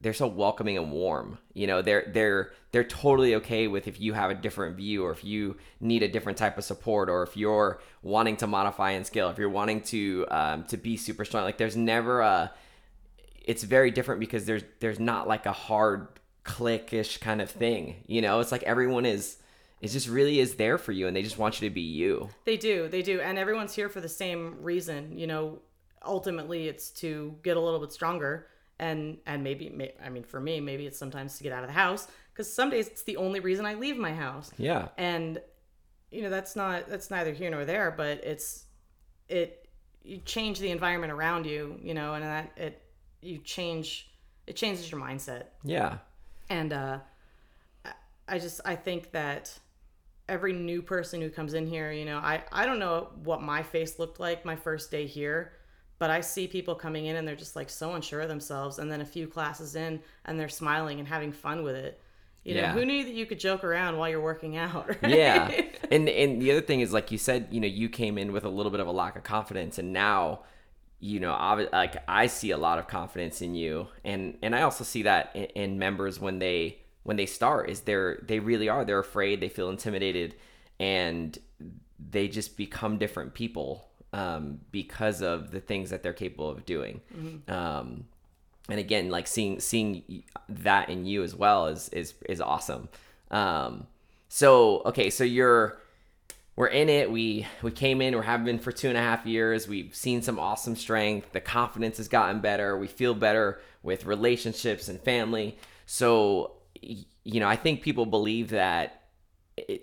they're 0.00 0.12
so 0.12 0.26
welcoming 0.26 0.76
and 0.76 0.92
warm. 0.92 1.38
You 1.54 1.66
know, 1.66 1.82
they're 1.82 2.10
they're 2.12 2.52
they're 2.72 2.84
totally 2.84 3.36
okay 3.36 3.66
with 3.66 3.88
if 3.88 4.00
you 4.00 4.12
have 4.12 4.30
a 4.30 4.34
different 4.34 4.76
view 4.76 5.04
or 5.04 5.10
if 5.10 5.24
you 5.24 5.56
need 5.80 6.02
a 6.02 6.08
different 6.08 6.38
type 6.38 6.58
of 6.58 6.64
support 6.64 7.08
or 7.08 7.22
if 7.22 7.36
you're 7.36 7.80
wanting 8.02 8.36
to 8.38 8.46
modify 8.46 8.90
and 8.92 9.06
scale, 9.06 9.30
if 9.30 9.38
you're 9.38 9.48
wanting 9.48 9.80
to 9.82 10.26
um, 10.30 10.64
to 10.64 10.76
be 10.76 10.96
super 10.96 11.24
strong. 11.24 11.44
Like 11.44 11.58
there's 11.58 11.76
never 11.76 12.20
a 12.20 12.52
it's 13.42 13.62
very 13.62 13.90
different 13.90 14.20
because 14.20 14.44
there's 14.44 14.64
there's 14.80 15.00
not 15.00 15.26
like 15.26 15.46
a 15.46 15.52
hard 15.52 16.08
click-ish 16.44 17.18
kind 17.18 17.40
of 17.40 17.50
thing. 17.50 17.96
You 18.06 18.20
know, 18.20 18.40
it's 18.40 18.52
like 18.52 18.62
everyone 18.64 19.06
is 19.06 19.38
it 19.80 19.88
just 19.88 20.08
really 20.08 20.40
is 20.40 20.56
there 20.56 20.78
for 20.78 20.92
you 20.92 21.06
and 21.06 21.16
they 21.16 21.22
just 21.22 21.38
want 21.38 21.60
you 21.60 21.68
to 21.68 21.74
be 21.74 21.80
you. 21.80 22.28
They 22.44 22.56
do, 22.56 22.88
they 22.88 23.02
do, 23.02 23.20
and 23.20 23.38
everyone's 23.38 23.74
here 23.74 23.88
for 23.88 24.00
the 24.00 24.08
same 24.08 24.56
reason. 24.62 25.18
You 25.18 25.26
know, 25.26 25.58
ultimately, 26.04 26.68
it's 26.68 26.90
to 26.90 27.36
get 27.42 27.56
a 27.56 27.60
little 27.60 27.80
bit 27.80 27.92
stronger, 27.92 28.48
and 28.78 29.18
and 29.26 29.42
maybe, 29.42 29.68
may, 29.70 29.94
I 30.04 30.08
mean, 30.10 30.22
for 30.24 30.40
me, 30.40 30.60
maybe 30.60 30.86
it's 30.86 30.98
sometimes 30.98 31.36
to 31.38 31.42
get 31.42 31.52
out 31.52 31.62
of 31.64 31.68
the 31.68 31.74
house 31.74 32.08
because 32.32 32.52
some 32.52 32.70
days 32.70 32.88
it's 32.88 33.02
the 33.04 33.16
only 33.16 33.40
reason 33.40 33.64
I 33.66 33.74
leave 33.74 33.96
my 33.96 34.12
house, 34.12 34.50
Yeah. 34.58 34.88
and 34.98 35.40
you 36.10 36.22
know 36.22 36.30
that's 36.30 36.54
not 36.56 36.88
that's 36.88 37.10
neither 37.10 37.32
here 37.32 37.50
nor 37.50 37.64
there, 37.64 37.90
but 37.90 38.22
it's 38.24 38.64
it 39.28 39.68
you 40.02 40.18
change 40.18 40.60
the 40.60 40.70
environment 40.70 41.12
around 41.12 41.46
you, 41.46 41.78
you 41.82 41.94
know, 41.94 42.14
and 42.14 42.22
that 42.24 42.52
it 42.56 42.82
you 43.22 43.38
change 43.38 44.10
it 44.46 44.54
changes 44.54 44.90
your 44.92 45.00
mindset 45.00 45.46
Yeah. 45.64 45.98
and 46.48 46.72
uh 46.72 46.98
I- 47.84 47.92
i 48.28 48.38
just 48.38 48.60
i 48.64 48.76
think 48.76 49.10
that 49.12 49.58
every 50.28 50.52
new 50.52 50.82
person 50.82 51.20
who 51.20 51.30
comes 51.30 51.54
in 51.54 51.66
here 51.66 51.90
you 51.90 52.04
know 52.04 52.18
i 52.18 52.44
i 52.52 52.64
don't 52.66 52.78
know 52.78 53.08
what 53.24 53.42
my 53.42 53.62
face 53.64 53.98
looked 53.98 54.20
like 54.20 54.44
my 54.44 54.54
first 54.54 54.90
day 54.92 55.06
here 55.06 55.52
but 55.98 56.10
i 56.10 56.20
see 56.20 56.46
people 56.46 56.74
coming 56.74 57.06
in 57.06 57.16
and 57.16 57.26
they're 57.26 57.36
just 57.36 57.56
like 57.56 57.70
so 57.70 57.94
unsure 57.94 58.20
of 58.20 58.28
themselves 58.28 58.78
and 58.78 58.90
then 58.90 59.00
a 59.00 59.04
few 59.06 59.26
classes 59.26 59.76
in 59.76 60.00
and 60.24 60.38
they're 60.38 60.48
smiling 60.48 60.98
and 60.98 61.08
having 61.08 61.32
fun 61.32 61.62
with 61.62 61.74
it 61.76 62.00
you 62.44 62.54
know 62.54 62.60
Yeah. 62.60 62.72
who 62.72 62.84
knew 62.84 63.04
that 63.04 63.14
you 63.14 63.26
could 63.26 63.40
joke 63.40 63.64
around 63.64 63.96
while 63.96 64.08
you're 64.08 64.20
working 64.20 64.56
out 64.56 64.88
right? 65.02 65.10
yeah 65.10 65.50
and 65.90 66.08
and 66.08 66.40
the 66.40 66.50
other 66.52 66.60
thing 66.60 66.80
is 66.80 66.92
like 66.92 67.10
you 67.10 67.18
said 67.18 67.48
you 67.50 67.60
know 67.60 67.66
you 67.66 67.88
came 67.88 68.18
in 68.18 68.32
with 68.32 68.44
a 68.44 68.48
little 68.48 68.70
bit 68.70 68.80
of 68.80 68.86
a 68.86 68.92
lack 68.92 69.16
of 69.16 69.22
confidence 69.24 69.78
and 69.78 69.92
now 69.92 70.40
you 71.00 71.20
know 71.20 71.32
obvi- 71.32 71.70
like 71.72 71.96
i 72.08 72.26
see 72.26 72.50
a 72.52 72.56
lot 72.56 72.78
of 72.78 72.86
confidence 72.88 73.42
in 73.42 73.54
you 73.54 73.86
and 74.04 74.38
and 74.42 74.54
i 74.54 74.62
also 74.62 74.82
see 74.84 75.02
that 75.02 75.30
in, 75.34 75.44
in 75.44 75.78
members 75.78 76.18
when 76.20 76.38
they 76.38 76.78
when 77.02 77.16
they 77.16 77.26
start 77.26 77.68
is 77.68 77.80
they're 77.82 78.18
they 78.26 78.38
really 78.38 78.68
are 78.68 78.84
they're 78.84 78.98
afraid 78.98 79.40
they 79.40 79.48
feel 79.48 79.68
intimidated 79.68 80.34
and 80.80 81.38
they 82.10 82.28
just 82.28 82.56
become 82.56 82.98
different 82.98 83.34
people 83.34 83.88
um, 84.12 84.60
because 84.70 85.22
of 85.22 85.50
the 85.50 85.60
things 85.60 85.90
that 85.90 86.02
they're 86.02 86.12
capable 86.12 86.50
of 86.50 86.64
doing. 86.64 87.00
Um, 87.48 88.04
and 88.68 88.80
again 88.80 89.10
like 89.10 89.28
seeing 89.28 89.60
seeing 89.60 90.24
that 90.48 90.88
in 90.90 91.06
you 91.06 91.22
as 91.22 91.36
well 91.36 91.68
is 91.68 91.88
is 91.90 92.14
is 92.28 92.40
awesome. 92.40 92.88
Um 93.30 93.86
so 94.28 94.82
okay 94.86 95.08
so 95.10 95.22
you're 95.22 95.78
we're 96.56 96.66
in 96.68 96.88
it. 96.88 97.10
We 97.10 97.46
we 97.62 97.70
came 97.70 98.00
in. 98.00 98.18
We 98.18 98.24
have 98.24 98.44
been 98.44 98.58
for 98.58 98.72
two 98.72 98.88
and 98.88 98.96
a 98.96 99.00
half 99.00 99.24
years. 99.24 99.68
We've 99.68 99.94
seen 99.94 100.22
some 100.22 100.38
awesome 100.40 100.74
strength. 100.74 101.30
The 101.32 101.40
confidence 101.40 101.98
has 101.98 102.08
gotten 102.08 102.40
better. 102.40 102.76
We 102.76 102.88
feel 102.88 103.14
better 103.14 103.60
with 103.82 104.04
relationships 104.04 104.88
and 104.88 105.00
family. 105.00 105.58
So 105.84 106.56
you 107.26 107.40
know 107.40 107.48
i 107.48 107.56
think 107.56 107.82
people 107.82 108.06
believe 108.06 108.50
that 108.50 109.02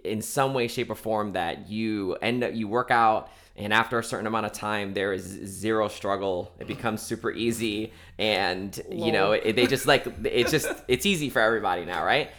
in 0.04 0.22
some 0.22 0.54
way 0.54 0.68
shape 0.68 0.90
or 0.90 0.96
form 0.96 1.34
that 1.34 1.70
you 1.70 2.16
end 2.22 2.44
up 2.44 2.54
you 2.54 2.68
work 2.68 2.90
out 2.90 3.30
and 3.56 3.72
after 3.72 4.00
a 4.00 4.04
certain 4.04 4.26
amount 4.26 4.46
of 4.46 4.52
time 4.52 4.94
there 4.94 5.13
is 5.13 5.24
zero 5.24 5.88
struggle. 5.88 6.52
It 6.60 6.68
becomes 6.68 7.02
super 7.02 7.32
easy. 7.32 7.94
And 8.18 8.80
you 8.89 9.12
know 9.12 9.34
it, 9.34 9.56
they 9.56 9.68
just 9.68 9.86
like 9.86 10.06
it's 10.24 10.52
just 10.52 10.68
it's 10.88 11.06
easy 11.06 11.30
for 11.30 11.39
everybody 11.39 11.86
now 11.86 12.04
right? 12.04 12.32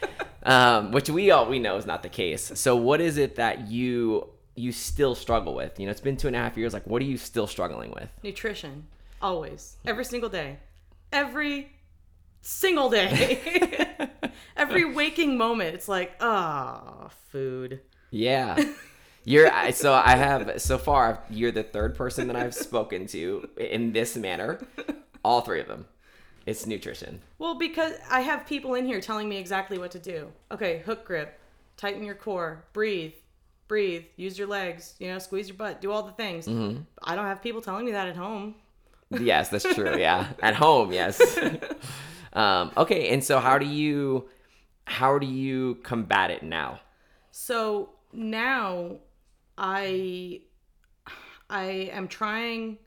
Um, 0.42 0.92
which 0.92 1.08
we 1.08 1.30
all 1.30 1.46
we 1.46 1.58
know 1.58 1.76
is 1.76 1.86
not 1.86 2.02
the 2.02 2.08
case. 2.08 2.52
So 2.56 2.76
what 2.76 3.00
is 3.00 3.16
it 3.16 3.36
that 3.36 3.68
you 3.68 4.28
you 4.56 4.72
still 4.72 5.14
struggle 5.14 5.54
with? 5.54 5.78
You 5.78 5.86
know 5.86 5.92
it's 5.92 6.00
been 6.00 6.16
two 6.16 6.26
and 6.26 6.36
a 6.36 6.38
half 6.40 6.56
years. 6.56 6.72
Like 6.72 6.86
what 6.86 7.00
are 7.00 7.06
you 7.06 7.16
still 7.16 7.46
struggling 7.46 7.92
with? 7.92 8.08
Nutrition. 8.22 8.86
Always. 9.22 9.76
Every 9.86 10.04
single 10.04 10.28
day. 10.28 10.58
Every 11.12 11.70
single 12.42 12.90
day. 12.90 13.88
Every 14.56 14.84
waking 14.84 15.36
moment. 15.36 15.74
It's 15.74 15.88
like 15.88 16.16
ah 16.20 17.08
food. 17.30 17.80
Yeah. 18.10 18.62
You're 19.24 19.50
I- 19.52 19.70
so 19.70 19.92
I 19.92 20.16
have 20.16 20.60
so 20.60 20.78
far 20.78 21.22
you're 21.30 21.52
the 21.52 21.62
third 21.62 21.94
person 21.94 22.26
that 22.28 22.36
I've 22.36 22.54
spoken 22.54 23.06
to 23.08 23.48
in 23.56 23.92
this 23.92 24.16
manner. 24.16 24.60
All 25.24 25.40
three 25.40 25.60
of 25.60 25.66
them. 25.68 25.86
It's 26.46 26.66
nutrition. 26.66 27.22
Well, 27.38 27.54
because 27.54 27.94
I 28.10 28.20
have 28.20 28.46
people 28.46 28.74
in 28.74 28.84
here 28.84 29.00
telling 29.00 29.28
me 29.28 29.38
exactly 29.38 29.78
what 29.78 29.90
to 29.92 29.98
do. 29.98 30.30
Okay, 30.52 30.82
hook 30.84 31.06
grip, 31.06 31.40
tighten 31.78 32.04
your 32.04 32.14
core, 32.14 32.64
breathe, 32.74 33.14
breathe, 33.66 34.04
use 34.16 34.38
your 34.38 34.46
legs, 34.46 34.94
you 34.98 35.08
know, 35.08 35.18
squeeze 35.18 35.48
your 35.48 35.56
butt, 35.56 35.80
do 35.80 35.90
all 35.90 36.02
the 36.02 36.12
things. 36.12 36.46
I 36.46 37.14
don't 37.14 37.24
have 37.24 37.40
people 37.42 37.62
telling 37.62 37.86
me 37.86 37.92
that 37.92 38.08
at 38.08 38.16
home. 38.16 38.56
Yes, 39.10 39.48
that's 39.48 39.74
true. 39.74 39.96
Yeah. 39.98 40.28
At 40.42 40.54
home, 40.54 40.92
yes. 40.92 41.38
um, 42.32 42.72
okay, 42.76 43.08
and 43.10 43.22
so 43.22 43.38
how 43.38 43.58
do 43.58 43.66
you 43.66 44.28
how 44.86 45.18
do 45.18 45.26
you 45.26 45.76
combat 45.82 46.30
it 46.30 46.42
now? 46.42 46.80
So 47.30 47.90
now 48.12 48.96
I 49.58 50.42
I 51.50 51.64
am 51.92 52.08
trying 52.08 52.78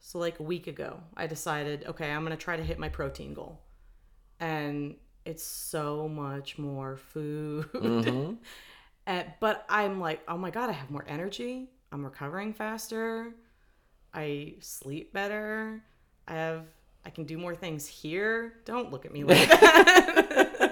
So 0.00 0.18
like 0.18 0.40
a 0.40 0.42
week 0.42 0.66
ago, 0.66 1.00
I 1.16 1.26
decided, 1.26 1.84
okay, 1.86 2.10
I'm 2.10 2.22
gonna 2.24 2.36
try 2.36 2.56
to 2.56 2.62
hit 2.64 2.78
my 2.78 2.88
protein 2.88 3.34
goal, 3.34 3.62
and 4.40 4.96
it's 5.24 5.44
so 5.44 6.08
much 6.08 6.58
more 6.58 6.96
food. 6.96 7.70
Mm-hmm. 7.72 8.34
And- 9.06 9.32
but 9.40 9.64
I'm 9.68 10.00
like, 10.00 10.20
oh 10.28 10.36
my 10.38 10.50
god, 10.50 10.70
I 10.70 10.72
have 10.72 10.90
more 10.90 11.04
energy. 11.08 11.70
I'm 11.90 12.04
recovering 12.04 12.52
faster. 12.54 13.34
I 14.14 14.54
sleep 14.60 15.12
better. 15.12 15.82
I 16.28 16.34
have. 16.34 16.66
I 17.04 17.10
can 17.10 17.24
do 17.24 17.36
more 17.36 17.54
things 17.56 17.86
here. 17.88 18.54
Don't 18.64 18.92
look 18.92 19.04
at 19.06 19.12
me 19.12 19.24
like 19.24 19.48
that. 19.48 20.71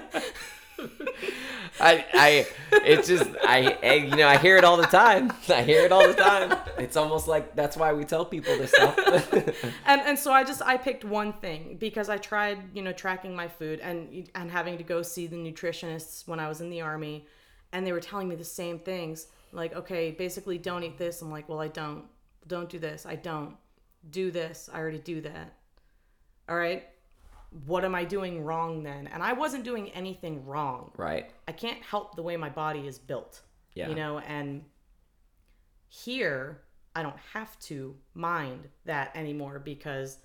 I, 1.81 2.05
I, 2.13 2.47
it's 2.71 3.07
just, 3.07 3.29
I, 3.43 3.77
I, 3.81 3.93
you 3.93 4.15
know, 4.15 4.27
I 4.27 4.37
hear 4.37 4.57
it 4.57 4.63
all 4.63 4.77
the 4.77 4.83
time. 4.83 5.33
I 5.49 5.63
hear 5.63 5.83
it 5.83 5.91
all 5.91 6.07
the 6.07 6.13
time. 6.13 6.57
It's 6.77 6.95
almost 6.95 7.27
like 7.27 7.55
that's 7.55 7.75
why 7.75 7.93
we 7.93 8.05
tell 8.05 8.23
people 8.25 8.55
this 8.57 8.71
stuff. 8.71 8.97
and 9.85 10.01
and 10.01 10.17
so 10.17 10.31
I 10.31 10.43
just 10.43 10.61
I 10.61 10.77
picked 10.77 11.03
one 11.03 11.33
thing 11.33 11.77
because 11.79 12.09
I 12.09 12.17
tried 12.17 12.59
you 12.75 12.81
know 12.81 12.91
tracking 12.91 13.35
my 13.35 13.47
food 13.47 13.79
and 13.79 14.29
and 14.35 14.51
having 14.51 14.77
to 14.77 14.83
go 14.83 15.01
see 15.01 15.27
the 15.27 15.35
nutritionists 15.35 16.27
when 16.27 16.39
I 16.39 16.47
was 16.47 16.61
in 16.61 16.69
the 16.69 16.81
army, 16.81 17.27
and 17.71 17.85
they 17.85 17.91
were 17.91 17.99
telling 17.99 18.27
me 18.27 18.35
the 18.35 18.43
same 18.45 18.79
things 18.79 19.27
like 19.51 19.75
okay 19.75 20.11
basically 20.11 20.57
don't 20.57 20.83
eat 20.83 20.97
this. 20.97 21.21
I'm 21.21 21.31
like 21.31 21.49
well 21.49 21.59
I 21.59 21.67
don't 21.67 22.05
don't 22.47 22.69
do 22.69 22.79
this 22.79 23.05
I 23.05 23.15
don't 23.15 23.55
do 24.09 24.31
this 24.31 24.69
I 24.73 24.79
already 24.79 24.99
do 24.99 25.21
that. 25.21 25.53
All 26.49 26.57
right, 26.57 26.83
what 27.65 27.83
am 27.83 27.93
I 27.93 28.05
doing 28.05 28.43
wrong 28.43 28.83
then? 28.83 29.07
And 29.07 29.21
I 29.21 29.33
wasn't 29.33 29.63
doing 29.63 29.89
anything 29.89 30.45
wrong. 30.45 30.91
right. 30.97 31.29
I 31.47 31.51
can't 31.51 31.81
help 31.83 32.15
the 32.15 32.23
way 32.23 32.37
my 32.37 32.49
body 32.49 32.87
is 32.87 32.97
built. 32.97 33.41
Yeah. 33.73 33.89
You 33.89 33.95
know, 33.95 34.19
and 34.19 34.63
here 35.87 36.61
I 36.95 37.03
don't 37.03 37.19
have 37.33 37.57
to 37.59 37.95
mind 38.13 38.67
that 38.85 39.15
anymore 39.15 39.59
because 39.59 40.17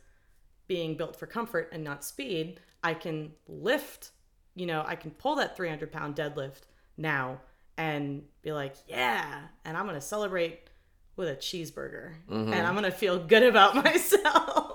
being 0.68 0.96
built 0.96 1.16
for 1.16 1.26
comfort 1.26 1.70
and 1.72 1.82
not 1.84 2.04
speed, 2.04 2.60
I 2.82 2.94
can 2.94 3.32
lift, 3.48 4.10
you 4.54 4.66
know, 4.66 4.84
I 4.86 4.96
can 4.96 5.10
pull 5.12 5.36
that 5.36 5.56
300 5.56 5.90
pound 5.92 6.16
deadlift 6.16 6.62
now 6.96 7.40
and 7.76 8.22
be 8.42 8.52
like, 8.52 8.74
yeah, 8.88 9.42
and 9.64 9.76
I'm 9.76 9.84
going 9.84 9.96
to 9.96 10.00
celebrate 10.00 10.70
with 11.16 11.28
a 11.28 11.36
cheeseburger 11.36 12.14
mm-hmm. 12.30 12.52
and 12.52 12.66
I'm 12.66 12.74
going 12.74 12.84
to 12.84 12.90
feel 12.90 13.18
good 13.18 13.42
about 13.42 13.74
myself. 13.84 14.65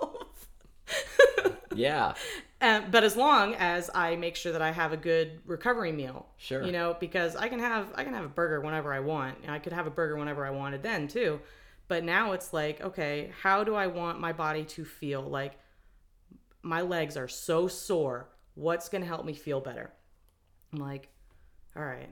Yeah. 1.75 2.13
Uh, 2.59 2.81
but 2.91 3.03
as 3.03 3.15
long 3.15 3.55
as 3.55 3.89
I 3.93 4.15
make 4.15 4.35
sure 4.35 4.51
that 4.51 4.61
I 4.61 4.71
have 4.71 4.91
a 4.93 4.97
good 4.97 5.39
recovery 5.45 5.91
meal, 5.91 6.27
Sure. 6.37 6.63
you 6.63 6.71
know, 6.71 6.95
because 6.99 7.35
I 7.35 7.47
can 7.49 7.59
have 7.59 7.91
I 7.95 8.03
can 8.03 8.13
have 8.13 8.25
a 8.25 8.29
burger 8.29 8.61
whenever 8.61 8.93
I 8.93 8.99
want. 8.99 9.37
I 9.47 9.59
could 9.59 9.73
have 9.73 9.87
a 9.87 9.91
burger 9.91 10.17
whenever 10.17 10.45
I 10.45 10.51
wanted 10.51 10.83
then 10.83 11.07
too. 11.07 11.39
But 11.87 12.03
now 12.03 12.31
it's 12.31 12.53
like, 12.53 12.79
okay, 12.81 13.31
how 13.41 13.63
do 13.63 13.75
I 13.75 13.87
want 13.87 14.19
my 14.19 14.31
body 14.31 14.63
to 14.63 14.85
feel? 14.85 15.21
Like 15.21 15.53
my 16.61 16.81
legs 16.81 17.17
are 17.17 17.27
so 17.27 17.67
sore. 17.67 18.29
What's 18.55 18.89
gonna 18.89 19.05
help 19.05 19.25
me 19.25 19.33
feel 19.33 19.59
better? 19.59 19.91
I'm 20.73 20.79
like, 20.79 21.09
all 21.75 21.83
right, 21.83 22.09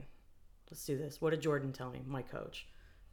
let's 0.69 0.86
do 0.86 0.98
this. 0.98 1.22
What 1.22 1.30
did 1.32 1.41
Jordan 1.41 1.72
tell 1.72 1.89
me? 1.91 2.02
My 2.06 2.22
coach. 2.22 2.67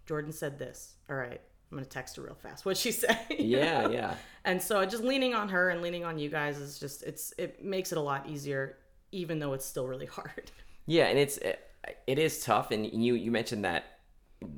Jordan 0.06 0.32
said 0.32 0.58
this. 0.58 0.94
All 1.10 1.16
right, 1.16 1.40
I'm 1.70 1.78
gonna 1.78 1.86
text 1.86 2.16
her 2.16 2.22
real 2.22 2.34
fast. 2.34 2.64
What'd 2.64 2.78
she 2.80 2.92
say? 3.04 3.18
Yeah. 3.38 3.88
Yeah. 3.88 4.14
And 4.44 4.62
so 4.62 4.84
just 4.84 5.02
leaning 5.02 5.34
on 5.34 5.48
her 5.48 5.70
and 5.70 5.82
leaning 5.82 6.04
on 6.04 6.18
you 6.18 6.28
guys 6.28 6.58
is 6.58 6.78
just 6.78 7.02
it's 7.02 7.32
it 7.38 7.64
makes 7.64 7.92
it 7.92 7.98
a 7.98 8.00
lot 8.00 8.28
easier, 8.28 8.76
even 9.12 9.38
though 9.38 9.52
it's 9.52 9.64
still 9.66 9.86
really 9.86 10.06
hard. 10.18 10.50
Yeah, 10.86 11.06
and 11.06 11.18
it's 11.18 11.38
it, 11.38 11.60
it 12.06 12.18
is 12.18 12.44
tough, 12.44 12.70
and 12.70 12.86
you 12.86 13.14
you 13.14 13.30
mentioned 13.30 13.64
that 13.64 13.84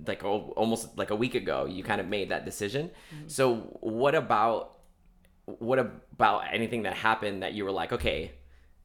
like 0.06 0.24
al- 0.24 0.52
almost 0.56 0.98
like 0.98 1.10
a 1.10 1.16
week 1.16 1.34
ago 1.36 1.64
you 1.64 1.84
kind 1.84 2.00
of 2.00 2.08
made 2.08 2.30
that 2.30 2.44
decision. 2.44 2.90
So 3.28 3.78
what 3.80 4.14
about 4.14 4.74
what 5.46 5.78
about 5.78 6.42
anything 6.52 6.82
that 6.82 6.94
happened 6.94 7.42
that 7.42 7.54
you 7.54 7.64
were 7.64 7.70
like, 7.70 7.92
okay, 7.92 8.32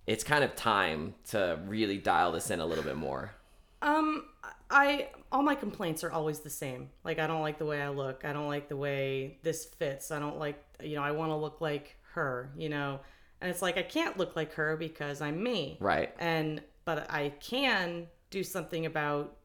it's 0.07 0.23
kind 0.23 0.43
of 0.43 0.55
time 0.55 1.15
to 1.29 1.59
really 1.65 1.97
dial 1.97 2.31
this 2.31 2.49
in 2.51 2.59
a 2.61 2.65
little 2.65 2.83
bit 2.83 2.95
more. 2.95 3.33
Um, 3.81 4.25
I 4.73 5.09
all 5.31 5.43
my 5.43 5.55
complaints 5.55 6.03
are 6.03 6.11
always 6.11 6.39
the 6.39 6.49
same. 6.49 6.89
Like 7.03 7.19
I 7.19 7.27
don't 7.27 7.41
like 7.41 7.59
the 7.59 7.65
way 7.65 7.81
I 7.81 7.89
look. 7.89 8.25
I 8.25 8.33
don't 8.33 8.47
like 8.47 8.67
the 8.67 8.75
way 8.75 9.37
this 9.43 9.65
fits. 9.65 10.11
I 10.11 10.19
don't 10.19 10.39
like 10.39 10.61
you 10.81 10.95
know 10.95 11.03
I 11.03 11.11
want 11.11 11.31
to 11.31 11.35
look 11.35 11.61
like 11.61 11.95
her. 12.13 12.51
You 12.57 12.69
know, 12.69 12.99
and 13.39 13.51
it's 13.51 13.61
like 13.61 13.77
I 13.77 13.83
can't 13.83 14.17
look 14.17 14.35
like 14.35 14.53
her 14.53 14.75
because 14.75 15.21
I'm 15.21 15.41
me. 15.41 15.77
Right. 15.79 16.13
And 16.19 16.61
but 16.85 17.09
I 17.09 17.29
can 17.39 18.07
do 18.31 18.43
something 18.43 18.85
about 18.87 19.37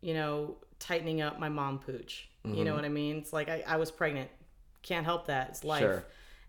you 0.00 0.14
know 0.14 0.56
tightening 0.78 1.20
up 1.20 1.38
my 1.38 1.50
mom 1.50 1.78
pooch. 1.78 2.28
You 2.42 2.64
know 2.64 2.74
what 2.74 2.86
I 2.86 2.88
mean? 2.88 3.18
It's 3.18 3.34
like 3.34 3.50
I, 3.50 3.62
I 3.66 3.76
was 3.76 3.90
pregnant. 3.90 4.30
Can't 4.80 5.04
help 5.04 5.26
that. 5.26 5.50
It's 5.50 5.62
life. 5.62 5.82
Sure. 5.82 6.04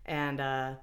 And 0.06 0.40
uh 0.40 0.74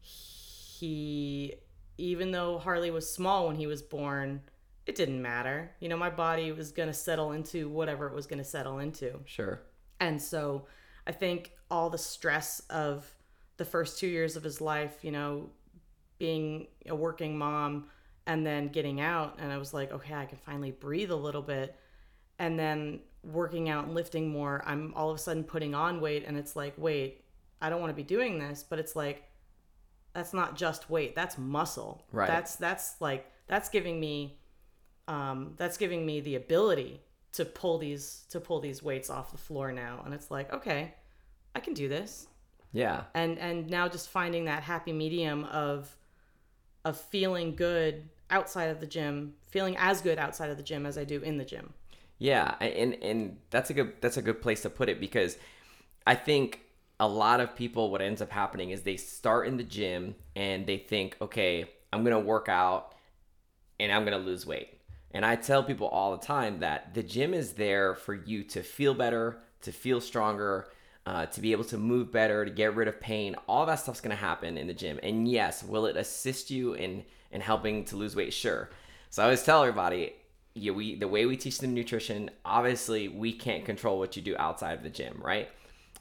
he 0.00 1.54
even 1.96 2.32
though 2.32 2.58
Harley 2.58 2.90
was 2.90 3.08
small 3.08 3.46
when 3.46 3.54
he 3.54 3.68
was 3.68 3.80
born, 3.80 4.42
it 4.86 4.94
didn't 4.94 5.20
matter. 5.22 5.72
You 5.80 5.88
know, 5.88 5.96
my 5.96 6.10
body 6.10 6.52
was 6.52 6.72
going 6.72 6.88
to 6.88 6.94
settle 6.94 7.32
into 7.32 7.68
whatever 7.68 8.06
it 8.06 8.14
was 8.14 8.26
going 8.26 8.38
to 8.38 8.44
settle 8.44 8.78
into. 8.78 9.20
Sure. 9.24 9.62
And 10.00 10.20
so 10.20 10.66
I 11.06 11.12
think 11.12 11.52
all 11.70 11.90
the 11.90 11.98
stress 11.98 12.60
of 12.70 13.10
the 13.56 13.64
first 13.64 13.98
two 13.98 14.06
years 14.08 14.36
of 14.36 14.42
his 14.42 14.60
life, 14.60 14.98
you 15.02 15.10
know, 15.10 15.50
being 16.18 16.66
a 16.86 16.94
working 16.94 17.36
mom 17.38 17.86
and 18.26 18.46
then 18.46 18.68
getting 18.68 19.00
out, 19.00 19.36
and 19.38 19.52
I 19.52 19.58
was 19.58 19.74
like, 19.74 19.92
okay, 19.92 20.14
I 20.14 20.24
can 20.24 20.38
finally 20.38 20.70
breathe 20.70 21.10
a 21.10 21.16
little 21.16 21.42
bit. 21.42 21.76
And 22.38 22.58
then 22.58 23.00
working 23.22 23.68
out 23.68 23.84
and 23.84 23.94
lifting 23.94 24.28
more, 24.28 24.62
I'm 24.66 24.92
all 24.94 25.10
of 25.10 25.16
a 25.16 25.18
sudden 25.18 25.44
putting 25.44 25.74
on 25.74 26.00
weight, 26.00 26.24
and 26.26 26.36
it's 26.36 26.56
like, 26.56 26.74
wait, 26.76 27.24
I 27.60 27.70
don't 27.70 27.80
want 27.80 27.90
to 27.90 27.96
be 27.96 28.02
doing 28.02 28.38
this, 28.38 28.64
but 28.68 28.78
it's 28.78 28.96
like, 28.96 29.24
that's 30.14 30.32
not 30.32 30.56
just 30.56 30.88
weight, 30.90 31.14
that's 31.14 31.36
muscle. 31.38 32.04
Right. 32.12 32.28
That's 32.28 32.56
that's 32.56 33.00
like 33.00 33.30
that's 33.46 33.68
giving 33.68 34.00
me 34.00 34.38
um, 35.08 35.54
that's 35.56 35.76
giving 35.76 36.06
me 36.06 36.20
the 36.20 36.36
ability 36.36 37.00
to 37.32 37.44
pull 37.44 37.78
these 37.78 38.24
to 38.30 38.40
pull 38.40 38.60
these 38.60 38.82
weights 38.82 39.10
off 39.10 39.32
the 39.32 39.38
floor 39.38 39.72
now 39.72 40.02
and 40.04 40.14
it's 40.14 40.30
like 40.30 40.52
okay 40.52 40.94
i 41.54 41.60
can 41.60 41.74
do 41.74 41.88
this 41.88 42.28
Yeah. 42.72 43.04
and 43.14 43.38
and 43.38 43.68
now 43.70 43.88
just 43.88 44.08
finding 44.08 44.44
that 44.46 44.62
happy 44.62 44.92
medium 44.92 45.44
of 45.44 45.96
of 46.84 47.00
feeling 47.00 47.54
good 47.56 48.08
outside 48.30 48.66
of 48.66 48.80
the 48.80 48.86
gym 48.86 49.34
feeling 49.46 49.76
as 49.78 50.00
good 50.00 50.18
outside 50.18 50.50
of 50.50 50.56
the 50.56 50.62
gym 50.62 50.86
as 50.86 50.98
i 50.98 51.04
do 51.04 51.20
in 51.20 51.38
the 51.38 51.44
gym 51.44 51.72
Yeah, 52.18 52.54
and 52.60 52.94
and 53.02 53.38
that's 53.50 53.70
a 53.70 53.74
good 53.74 53.94
that's 54.00 54.16
a 54.16 54.22
good 54.22 54.40
place 54.40 54.62
to 54.62 54.70
put 54.70 54.88
it 54.88 55.00
because 55.00 55.36
I 56.06 56.14
think 56.14 56.60
a 57.00 57.08
lot 57.08 57.40
of 57.40 57.56
people 57.56 57.90
what 57.90 58.00
ends 58.02 58.22
up 58.22 58.30
happening 58.30 58.70
is 58.70 58.82
they 58.82 58.96
start 58.96 59.48
in 59.48 59.56
the 59.56 59.64
gym 59.64 60.14
and 60.36 60.66
they 60.66 60.78
think, 60.78 61.16
okay, 61.20 61.70
I'm 61.92 62.04
gonna 62.04 62.20
work 62.20 62.48
out 62.48 62.94
and 63.80 63.92
I'm 63.92 64.04
gonna 64.04 64.18
lose 64.18 64.46
weight. 64.46 64.73
And 65.14 65.24
I 65.24 65.36
tell 65.36 65.62
people 65.62 65.86
all 65.86 66.16
the 66.16 66.26
time 66.26 66.58
that 66.58 66.92
the 66.92 67.02
gym 67.02 67.32
is 67.32 67.52
there 67.52 67.94
for 67.94 68.14
you 68.14 68.42
to 68.44 68.62
feel 68.62 68.94
better, 68.94 69.38
to 69.62 69.70
feel 69.70 70.00
stronger, 70.00 70.68
uh, 71.06 71.26
to 71.26 71.40
be 71.40 71.52
able 71.52 71.64
to 71.64 71.78
move 71.78 72.10
better, 72.10 72.44
to 72.44 72.50
get 72.50 72.74
rid 72.74 72.88
of 72.88 73.00
pain. 73.00 73.36
All 73.46 73.64
that 73.66 73.76
stuff's 73.76 74.00
gonna 74.00 74.16
happen 74.16 74.58
in 74.58 74.66
the 74.66 74.74
gym. 74.74 74.98
And 75.02 75.28
yes, 75.28 75.62
will 75.62 75.86
it 75.86 75.96
assist 75.96 76.50
you 76.50 76.74
in 76.74 77.04
in 77.30 77.40
helping 77.40 77.84
to 77.86 77.96
lose 77.96 78.16
weight? 78.16 78.32
Sure. 78.32 78.70
So 79.10 79.22
I 79.22 79.26
always 79.26 79.44
tell 79.44 79.62
everybody, 79.62 80.14
yeah, 80.54 80.72
we 80.72 80.96
the 80.96 81.06
way 81.06 81.26
we 81.26 81.36
teach 81.36 81.58
them 81.58 81.74
nutrition, 81.74 82.30
obviously 82.44 83.06
we 83.06 83.32
can't 83.32 83.64
control 83.64 84.00
what 84.00 84.16
you 84.16 84.22
do 84.22 84.34
outside 84.36 84.72
of 84.72 84.82
the 84.82 84.90
gym, 84.90 85.20
right? 85.22 85.48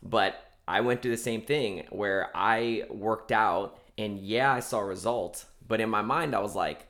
But 0.01 0.43
I 0.67 0.81
went 0.81 1.01
through 1.01 1.11
the 1.11 1.17
same 1.17 1.41
thing 1.41 1.85
where 1.91 2.31
I 2.33 2.85
worked 2.89 3.31
out 3.31 3.77
and 3.97 4.17
yeah, 4.17 4.51
I 4.51 4.59
saw 4.61 4.79
results, 4.79 5.45
but 5.67 5.81
in 5.81 5.89
my 5.89 6.01
mind 6.01 6.33
I 6.33 6.39
was 6.39 6.55
like, 6.55 6.87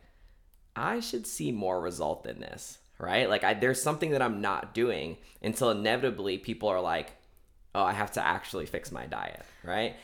I 0.76 1.00
should 1.00 1.28
see 1.28 1.52
more 1.52 1.80
result 1.80 2.24
than 2.24 2.40
this, 2.40 2.80
right? 2.98 3.30
Like 3.30 3.44
I 3.44 3.54
there's 3.54 3.82
something 3.82 4.12
that 4.12 4.22
I'm 4.22 4.42
not 4.42 4.74
doing 4.74 5.18
until 5.42 5.72
inevitably 5.72 6.38
people 6.38 6.70
are 6.70 6.82
like, 6.82 7.12
oh, 7.76 7.84
I 7.84 7.94
have 7.94 8.12
to 8.14 8.26
actually 8.26 8.66
fix 8.66 8.92
my 8.92 9.06
diet, 9.06 9.44
right? 9.64 9.96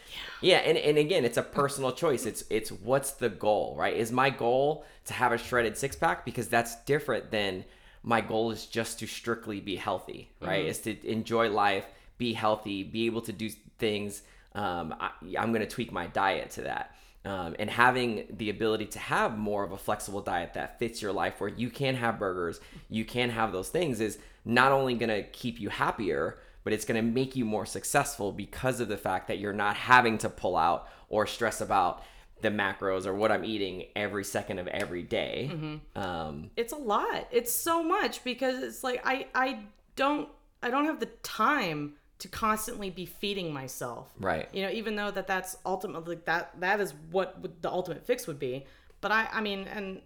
Yeah. 0.41 0.57
yeah 0.63 0.69
and, 0.69 0.77
and 0.77 0.97
again, 0.97 1.25
it's 1.25 1.37
a 1.37 1.43
personal 1.43 1.91
choice. 1.91 2.25
It's 2.25 2.43
it's 2.49 2.71
what's 2.71 3.11
the 3.11 3.29
goal, 3.29 3.75
right? 3.77 3.95
Is 3.95 4.11
my 4.11 4.29
goal 4.29 4.85
to 5.05 5.13
have 5.13 5.31
a 5.31 5.37
shredded 5.37 5.77
six 5.77 5.95
pack 5.95 6.25
because 6.25 6.47
that's 6.47 6.75
different 6.83 7.31
than 7.31 7.65
my 8.03 8.21
goal 8.21 8.51
is 8.51 8.65
just 8.65 8.99
to 8.99 9.07
strictly 9.07 9.59
be 9.59 9.75
healthy, 9.75 10.31
right? 10.41 10.65
Is 10.65 10.79
to 10.79 11.07
enjoy 11.07 11.49
life, 11.49 11.85
be 12.17 12.33
healthy, 12.33 12.83
be 12.83 13.05
able 13.07 13.21
to 13.21 13.33
do 13.33 13.49
things. 13.77 14.21
Um, 14.55 14.95
I, 14.99 15.11
I'm 15.37 15.51
going 15.51 15.61
to 15.61 15.67
tweak 15.67 15.91
my 15.91 16.07
diet 16.07 16.51
to 16.51 16.61
that. 16.61 16.95
Um, 17.25 17.55
and 17.59 17.69
having 17.69 18.27
the 18.29 18.49
ability 18.49 18.85
to 18.87 18.99
have 18.99 19.37
more 19.37 19.63
of 19.63 19.73
a 19.73 19.77
flexible 19.77 20.21
diet 20.21 20.53
that 20.53 20.79
fits 20.79 21.01
your 21.01 21.11
life 21.11 21.41
where 21.41 21.49
you 21.49 21.69
can 21.69 21.95
have 21.95 22.17
burgers, 22.17 22.61
you 22.89 23.03
can 23.03 23.29
have 23.29 23.51
those 23.51 23.69
things 23.69 23.99
is 23.99 24.17
not 24.45 24.71
only 24.71 24.93
going 24.95 25.09
to 25.09 25.23
keep 25.23 25.59
you 25.59 25.67
happier, 25.69 26.37
but 26.63 26.71
it's 26.71 26.85
going 26.85 26.95
to 26.95 27.11
make 27.11 27.35
you 27.35 27.43
more 27.43 27.65
successful 27.65 28.31
because 28.31 28.79
of 28.79 28.87
the 28.87 28.97
fact 28.97 29.27
that 29.27 29.37
you're 29.37 29.51
not 29.51 29.75
having 29.75 30.17
to 30.19 30.29
pull 30.29 30.55
out 30.55 30.87
or 31.09 31.27
stress 31.27 31.59
about 31.59 32.03
the 32.41 32.49
macros 32.49 33.05
or 33.05 33.13
what 33.13 33.31
I'm 33.31 33.43
eating 33.43 33.85
every 33.95 34.23
second 34.23 34.59
of 34.59 34.67
every 34.67 35.03
day. 35.03 35.49
Um, 35.95 36.51
it's 36.55 36.71
a 36.71 36.77
lot 36.77 37.27
it's 37.31 37.51
so 37.51 37.83
much 37.83 38.23
because 38.23 38.63
it's 38.63 38.83
like 38.83 39.01
i 39.05 39.27
i 39.35 39.59
don't 39.95 40.29
i 40.63 40.69
don't 40.69 40.85
have 40.85 40.99
the 40.99 41.07
time 41.23 41.93
to 42.19 42.27
constantly 42.27 42.89
be 42.89 43.05
feeding 43.05 43.53
myself. 43.53 44.11
Right. 44.19 44.47
You 44.53 44.63
know, 44.63 44.71
even 44.71 44.95
though 44.95 45.09
that 45.11 45.27
that's 45.27 45.57
ultimately 45.65 46.19
that 46.25 46.59
that 46.59 46.79
is 46.79 46.93
what 47.11 47.39
would- 47.41 47.61
the 47.61 47.69
ultimate 47.69 48.05
fix 48.05 48.27
would 48.27 48.39
be. 48.39 48.65
But 49.01 49.11
I 49.11 49.27
I 49.31 49.41
mean 49.41 49.67
and 49.67 50.01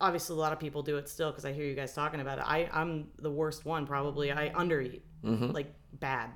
obviously 0.00 0.34
a 0.36 0.38
lot 0.38 0.52
of 0.52 0.58
people 0.58 0.82
do 0.82 0.96
it 0.96 1.08
still 1.08 1.30
because 1.30 1.44
I 1.44 1.52
hear 1.52 1.64
you 1.64 1.74
guys 1.74 1.92
talking 1.92 2.20
about 2.20 2.38
it. 2.38 2.44
I 2.46 2.68
I'm 2.72 3.08
the 3.18 3.30
worst 3.30 3.64
one 3.64 3.86
probably. 3.86 4.32
I 4.32 4.50
undereat 4.50 5.02
mm-hmm. 5.24 5.50
like 5.50 5.74
bad, 5.92 6.30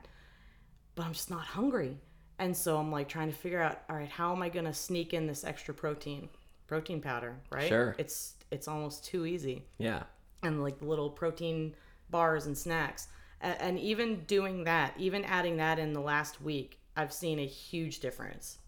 but 0.95 1.07
I'm 1.07 1.13
just 1.13 1.31
not 1.31 1.45
hungry, 1.45 1.97
and 2.39 2.57
so 2.57 2.77
I'm 2.77 2.91
like 2.91 3.09
trying 3.09 3.31
to 3.31 3.37
figure 3.37 3.63
out 3.63 3.83
all 3.89 3.97
right 3.97 4.09
how 4.09 4.33
am 4.35 4.43
I 4.43 4.49
gonna 4.49 4.75
sneak 4.75 5.15
in 5.15 5.27
this 5.27 5.45
extra 5.45 5.73
protein 5.73 6.29
protein 6.67 7.01
powder 7.01 7.37
right? 7.51 7.69
Sure. 7.69 7.95
It's 7.99 8.35
it's 8.51 8.69
almost 8.69 9.05
too 9.05 9.27
easy 9.27 9.65
Yeah. 9.79 10.03
and 10.43 10.63
like 10.63 10.79
the 10.79 10.87
little 10.87 11.11
protein 11.11 11.75
bars 12.11 12.47
and 12.47 12.57
snacks. 12.57 13.09
And, 13.45 13.79
even 13.79 14.25
doing 14.25 14.65
that, 14.65 14.95
even 14.99 15.25
adding 15.25 15.59
that 15.59 15.79
in 15.79 15.93
the 15.93 16.01
last 16.01 16.41
week, 16.41 16.79
I've 16.97 17.13
seen 17.13 17.39
a 17.39 17.47
huge 17.47 18.01
difference. 18.01 18.59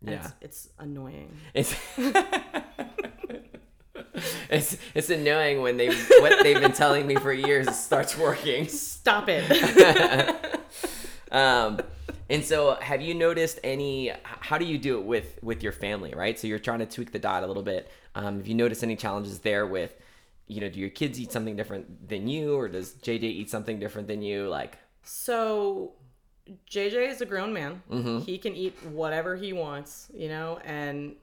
And 0.00 0.10
Yeah. 0.10 0.30
It's, 0.40 0.66
it's 0.66 0.68
annoying. 0.78 1.36
It's 1.54 1.74
it's 4.50 4.76
it's 4.94 5.10
annoying 5.10 5.62
when 5.62 5.76
they 5.76 5.88
what 6.20 6.42
they've 6.42 6.60
been 6.60 6.72
telling 6.72 7.06
me 7.06 7.16
for 7.16 7.32
years 7.32 7.74
starts 7.76 8.16
working. 8.16 8.68
Stop 8.68 9.28
it. 9.28 10.48
Um, 11.32 11.80
and 12.28 12.44
so, 12.44 12.76
have 12.80 13.00
you 13.00 13.14
noticed 13.14 13.58
any? 13.64 14.12
How 14.22 14.58
do 14.58 14.66
you 14.66 14.78
do 14.78 14.98
it 14.98 15.04
with 15.04 15.38
with 15.42 15.62
your 15.62 15.72
family? 15.72 16.12
Right. 16.14 16.38
So 16.38 16.46
you're 16.46 16.58
trying 16.58 16.80
to 16.80 16.86
tweak 16.86 17.10
the 17.10 17.18
diet 17.18 17.42
a 17.42 17.46
little 17.46 17.62
bit. 17.62 17.90
Um, 18.14 18.36
have 18.36 18.46
you 18.46 18.54
noticed 18.54 18.82
any 18.82 18.96
challenges 18.96 19.38
there 19.38 19.66
with, 19.66 19.94
you 20.52 20.60
know, 20.60 20.68
do 20.68 20.78
your 20.78 20.90
kids 20.90 21.18
eat 21.20 21.32
something 21.32 21.56
different 21.56 22.08
than 22.08 22.28
you, 22.28 22.54
or 22.54 22.68
does 22.68 22.94
JJ 22.94 23.22
eat 23.22 23.50
something 23.50 23.78
different 23.78 24.08
than 24.08 24.22
you? 24.22 24.48
Like, 24.48 24.78
so 25.02 25.92
JJ 26.70 27.08
is 27.08 27.20
a 27.20 27.26
grown 27.26 27.52
man. 27.52 27.82
He 28.20 28.38
can 28.38 28.54
eat 28.54 28.74
whatever 28.86 29.36
he 29.36 29.52
wants, 29.52 30.10
you 30.14 30.28
know, 30.28 30.58
and 30.64 31.16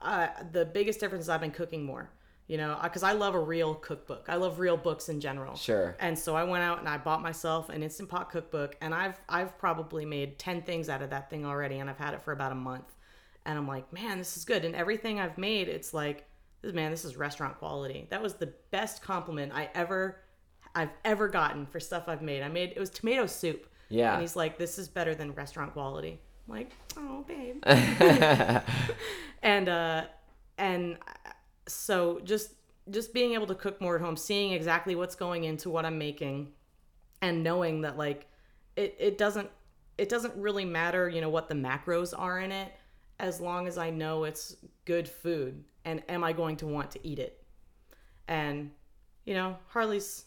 uh, 0.00 0.28
the 0.52 0.64
biggest 0.64 1.00
difference 1.00 1.24
is 1.24 1.28
I've 1.28 1.40
been 1.40 1.50
cooking 1.50 1.84
more. 1.84 2.10
You 2.48 2.58
know, 2.58 2.76
because 2.82 3.02
I 3.02 3.12
love 3.12 3.34
a 3.34 3.40
real 3.40 3.74
cookbook. 3.74 4.26
I 4.28 4.34
love 4.34 4.58
real 4.58 4.76
books 4.76 5.08
in 5.08 5.20
general. 5.20 5.54
Sure. 5.54 5.96
And 6.00 6.18
so 6.18 6.34
I 6.36 6.44
went 6.44 6.62
out 6.62 6.80
and 6.80 6.88
I 6.88 6.98
bought 6.98 7.22
myself 7.22 7.70
an 7.70 7.82
instant 7.82 8.10
pot 8.10 8.30
cookbook, 8.30 8.76
and 8.82 8.94
I've 8.94 9.18
I've 9.28 9.56
probably 9.58 10.04
made 10.04 10.38
ten 10.38 10.60
things 10.60 10.90
out 10.90 11.00
of 11.00 11.10
that 11.10 11.30
thing 11.30 11.46
already, 11.46 11.78
and 11.78 11.88
I've 11.88 11.98
had 11.98 12.12
it 12.12 12.20
for 12.20 12.32
about 12.32 12.52
a 12.52 12.56
month. 12.56 12.92
And 13.46 13.56
I'm 13.56 13.66
like, 13.66 13.90
man, 13.92 14.18
this 14.18 14.36
is 14.36 14.44
good. 14.44 14.64
And 14.64 14.74
everything 14.74 15.18
I've 15.18 15.38
made, 15.38 15.68
it's 15.68 15.94
like, 15.94 16.28
this 16.62 16.72
man, 16.72 16.90
this 16.90 17.04
is 17.04 17.16
restaurant 17.16 17.58
quality. 17.58 18.06
That 18.10 18.22
was 18.22 18.34
the 18.34 18.52
best 18.70 19.02
compliment 19.02 19.52
I 19.54 19.68
ever 19.74 20.20
I've 20.74 20.92
ever 21.04 21.28
gotten 21.28 21.66
for 21.66 21.80
stuff 21.80 22.04
I've 22.06 22.22
made. 22.22 22.42
I 22.42 22.48
made 22.48 22.72
it 22.74 22.78
was 22.80 22.90
tomato 22.90 23.26
soup. 23.26 23.66
Yeah. 23.88 24.14
And 24.14 24.22
he's 24.22 24.36
like, 24.36 24.58
this 24.58 24.78
is 24.78 24.88
better 24.88 25.14
than 25.14 25.32
restaurant 25.32 25.74
quality. 25.74 26.20
I'm 26.48 26.54
like, 26.54 26.70
oh 26.96 27.24
babe. 27.26 27.62
and 29.42 29.68
uh 29.68 30.04
and 30.58 30.96
so 31.66 32.20
just 32.24 32.52
just 32.90 33.14
being 33.14 33.34
able 33.34 33.46
to 33.46 33.54
cook 33.54 33.80
more 33.80 33.96
at 33.96 34.02
home 34.02 34.16
seeing 34.16 34.52
exactly 34.52 34.94
what's 34.94 35.14
going 35.14 35.44
into 35.44 35.70
what 35.70 35.84
i'm 35.84 35.98
making 35.98 36.50
and 37.20 37.42
knowing 37.42 37.82
that 37.82 37.96
like 37.96 38.26
it, 38.76 38.96
it 38.98 39.18
doesn't 39.18 39.48
it 39.98 40.08
doesn't 40.08 40.34
really 40.36 40.64
matter 40.64 41.08
you 41.08 41.20
know 41.20 41.28
what 41.28 41.48
the 41.48 41.54
macros 41.54 42.12
are 42.16 42.40
in 42.40 42.50
it 42.50 42.72
as 43.22 43.40
long 43.40 43.66
as 43.66 43.78
i 43.78 43.88
know 43.88 44.24
it's 44.24 44.56
good 44.84 45.08
food 45.08 45.64
and 45.86 46.02
am 46.08 46.22
i 46.22 46.32
going 46.32 46.56
to 46.56 46.66
want 46.66 46.90
to 46.90 47.00
eat 47.06 47.18
it? 47.18 47.42
And 48.28 48.70
you 49.24 49.34
know 49.34 49.56
harley's 49.68 50.24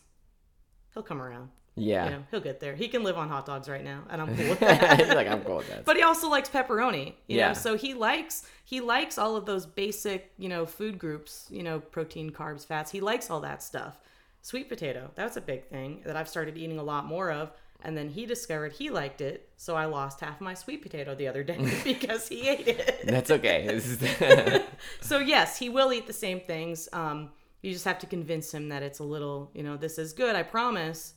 he'll 0.93 1.03
come 1.03 1.21
around. 1.21 1.49
Yeah. 1.77 2.05
you 2.05 2.11
know 2.11 2.23
he'll 2.31 2.39
get 2.39 2.61
there. 2.61 2.73
He 2.73 2.87
can 2.87 3.03
live 3.03 3.17
on 3.17 3.27
hot 3.27 3.45
dogs 3.45 3.67
right 3.67 3.83
now 3.83 4.03
and 4.09 4.21
i'm 4.21 4.35
cool 4.35 4.49
with 4.49 4.59
that. 4.67 4.99
He's 4.99 5.09
like, 5.13 5.27
I'm 5.27 5.43
cool 5.43 5.57
with 5.57 5.69
that. 5.69 5.83
but 5.85 5.97
he 5.97 6.03
also 6.03 6.29
likes 6.29 6.49
pepperoni 6.49 7.07
you 7.27 7.37
Yeah. 7.37 7.49
know 7.49 7.53
so 7.53 7.75
he 7.77 7.93
likes 7.93 8.47
he 8.63 8.79
likes 8.81 9.17
all 9.17 9.35
of 9.35 9.45
those 9.45 9.65
basic 9.65 10.31
you 10.37 10.47
know 10.49 10.65
food 10.65 10.97
groups 10.97 11.47
you 11.49 11.63
know 11.63 11.79
protein 11.79 12.29
carbs 12.31 12.65
fats. 12.65 12.91
He 12.91 13.01
likes 13.01 13.29
all 13.29 13.41
that 13.41 13.61
stuff. 13.61 13.99
Sweet 14.41 14.69
potato 14.69 15.11
that's 15.15 15.37
a 15.37 15.41
big 15.41 15.65
thing 15.67 16.01
that 16.05 16.15
i've 16.15 16.29
started 16.29 16.55
eating 16.57 16.77
a 16.79 16.83
lot 16.83 17.05
more 17.05 17.31
of 17.31 17.51
and 17.85 17.95
then 17.95 18.09
he 18.09 18.25
discovered 18.25 18.73
he 18.73 18.89
liked 18.89 19.21
it 19.21 19.49
so 19.55 19.75
i 19.75 19.85
lost 19.85 20.19
half 20.19 20.41
my 20.41 20.53
sweet 20.53 20.81
potato 20.81 21.15
the 21.15 21.27
other 21.27 21.43
day 21.43 21.57
because 21.83 22.27
he 22.27 22.49
ate 22.49 22.67
it 22.67 23.01
That's 23.05 23.31
okay. 23.31 23.79
So 25.01 25.19
yes 25.19 25.57
he 25.57 25.69
will 25.69 25.93
eat 25.93 26.07
the 26.07 26.13
same 26.13 26.39
things 26.41 26.89
um 26.91 27.29
you 27.61 27.71
just 27.71 27.85
have 27.85 27.99
to 27.99 28.07
convince 28.07 28.53
him 28.53 28.69
that 28.69 28.83
it's 28.83 28.99
a 28.99 29.03
little 29.03 29.51
you 29.53 29.63
know 29.63 29.77
this 29.77 29.97
is 29.97 30.13
good 30.13 30.35
i 30.35 30.43
promise 30.43 31.13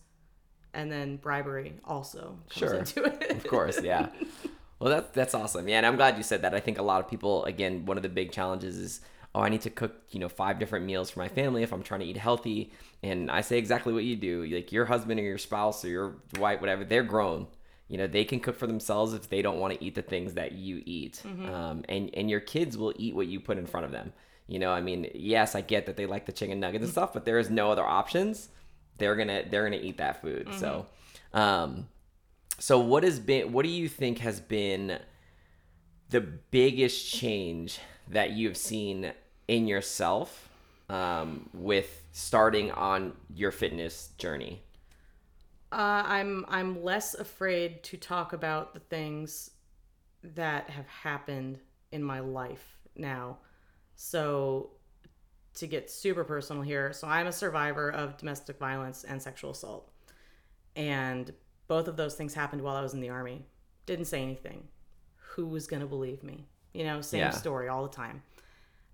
and 0.74 0.92
then 0.92 1.16
bribery 1.16 1.74
also 1.84 2.38
comes 2.50 2.52
Sure. 2.70 2.74
into 2.74 3.04
it 3.04 3.30
of 3.30 3.44
course, 3.46 3.80
yeah. 3.82 4.08
Well, 4.80 4.90
that's 4.90 5.10
that's 5.10 5.34
awesome. 5.34 5.66
Yeah, 5.66 5.78
and 5.78 5.86
I'm 5.86 5.96
glad 5.96 6.16
you 6.16 6.22
said 6.22 6.42
that. 6.42 6.54
I 6.54 6.60
think 6.60 6.78
a 6.78 6.82
lot 6.82 7.00
of 7.02 7.10
people, 7.10 7.44
again, 7.46 7.84
one 7.84 7.96
of 7.96 8.04
the 8.04 8.08
big 8.08 8.30
challenges 8.30 8.76
is, 8.78 9.00
oh, 9.34 9.40
I 9.40 9.48
need 9.48 9.62
to 9.62 9.70
cook, 9.70 9.92
you 10.10 10.20
know, 10.20 10.28
five 10.28 10.60
different 10.60 10.86
meals 10.86 11.10
for 11.10 11.18
my 11.18 11.26
family 11.26 11.64
if 11.64 11.72
I'm 11.72 11.82
trying 11.82 11.98
to 12.00 12.06
eat 12.06 12.16
healthy. 12.16 12.72
And 13.02 13.30
I 13.30 13.42
say 13.42 13.58
exactly 13.58 13.92
what 13.92 14.04
you 14.04 14.16
do. 14.16 14.44
Like 14.44 14.72
your 14.72 14.84
husband 14.84 15.20
or 15.20 15.22
your 15.22 15.38
spouse 15.38 15.84
or 15.84 15.88
your 15.88 16.16
wife, 16.38 16.60
whatever, 16.60 16.84
they're 16.84 17.04
grown. 17.04 17.46
You 17.88 17.96
know, 17.96 18.06
they 18.06 18.24
can 18.24 18.40
cook 18.40 18.56
for 18.56 18.66
themselves 18.66 19.14
if 19.14 19.30
they 19.30 19.40
don't 19.40 19.58
want 19.60 19.72
to 19.74 19.82
eat 19.84 19.94
the 19.94 20.02
things 20.02 20.34
that 20.34 20.52
you 20.52 20.82
eat. 20.84 21.22
Um, 21.48 21.84
and 21.88 22.10
and 22.14 22.28
your 22.28 22.40
kids 22.40 22.76
will 22.76 22.92
eat 22.96 23.14
what 23.14 23.28
you 23.28 23.40
put 23.40 23.56
in 23.56 23.66
front 23.66 23.86
of 23.86 23.92
them. 23.92 24.12
You 24.46 24.58
know, 24.58 24.70
I 24.72 24.80
mean, 24.80 25.10
yes, 25.14 25.54
I 25.54 25.60
get 25.60 25.86
that 25.86 25.96
they 25.96 26.06
like 26.06 26.26
the 26.26 26.32
chicken 26.32 26.58
nuggets 26.60 26.82
and 26.82 26.90
stuff, 26.92 27.12
but 27.12 27.24
there 27.24 27.38
is 27.38 27.50
no 27.50 27.70
other 27.70 27.84
options. 27.84 28.48
They're 28.98 29.14
gonna 29.16 29.44
they're 29.48 29.64
gonna 29.64 29.80
eat 29.82 29.98
that 29.98 30.20
food. 30.20 30.48
So, 30.58 30.86
um, 31.32 31.86
so 32.58 32.78
what 32.80 33.04
has 33.04 33.20
been 33.20 33.52
what 33.52 33.64
do 33.64 33.70
you 33.70 33.88
think 33.88 34.18
has 34.18 34.40
been 34.40 34.98
the 36.10 36.20
biggest 36.20 37.10
change 37.12 37.78
that 38.08 38.32
you've 38.32 38.56
seen 38.56 39.12
in 39.46 39.66
yourself 39.68 40.47
um, 40.88 41.48
with 41.52 42.04
starting 42.12 42.70
on 42.72 43.14
your 43.34 43.50
fitness 43.50 44.10
journey? 44.18 44.62
Uh, 45.70 46.02
I'm 46.06 46.44
I'm 46.48 46.82
less 46.82 47.14
afraid 47.14 47.82
to 47.84 47.96
talk 47.98 48.32
about 48.32 48.72
the 48.72 48.80
things 48.80 49.50
that 50.22 50.70
have 50.70 50.86
happened 50.88 51.60
in 51.92 52.02
my 52.02 52.20
life 52.20 52.78
now. 52.96 53.38
So 53.96 54.72
to 55.54 55.66
get 55.66 55.90
super 55.90 56.24
personal 56.24 56.62
here, 56.62 56.92
so 56.92 57.08
I'm 57.08 57.26
a 57.28 57.32
survivor 57.32 57.90
of 57.90 58.16
domestic 58.18 58.58
violence 58.58 59.04
and 59.04 59.22
sexual 59.22 59.50
assault. 59.52 59.90
And 60.76 61.32
both 61.68 61.88
of 61.88 61.96
those 61.96 62.14
things 62.14 62.34
happened 62.34 62.62
while 62.62 62.76
I 62.76 62.82
was 62.82 62.94
in 62.94 63.00
the 63.00 63.10
army. 63.10 63.46
Didn't 63.86 64.06
say 64.06 64.22
anything. 64.22 64.68
Who 65.34 65.46
was 65.46 65.66
going 65.66 65.80
to 65.82 65.86
believe 65.88 66.22
me? 66.22 66.46
You 66.74 66.84
know, 66.84 67.00
same 67.00 67.30
Yeah. 67.30 67.32
story 67.32 67.68
all 67.68 67.82
the 67.84 67.94
time. 67.94 68.22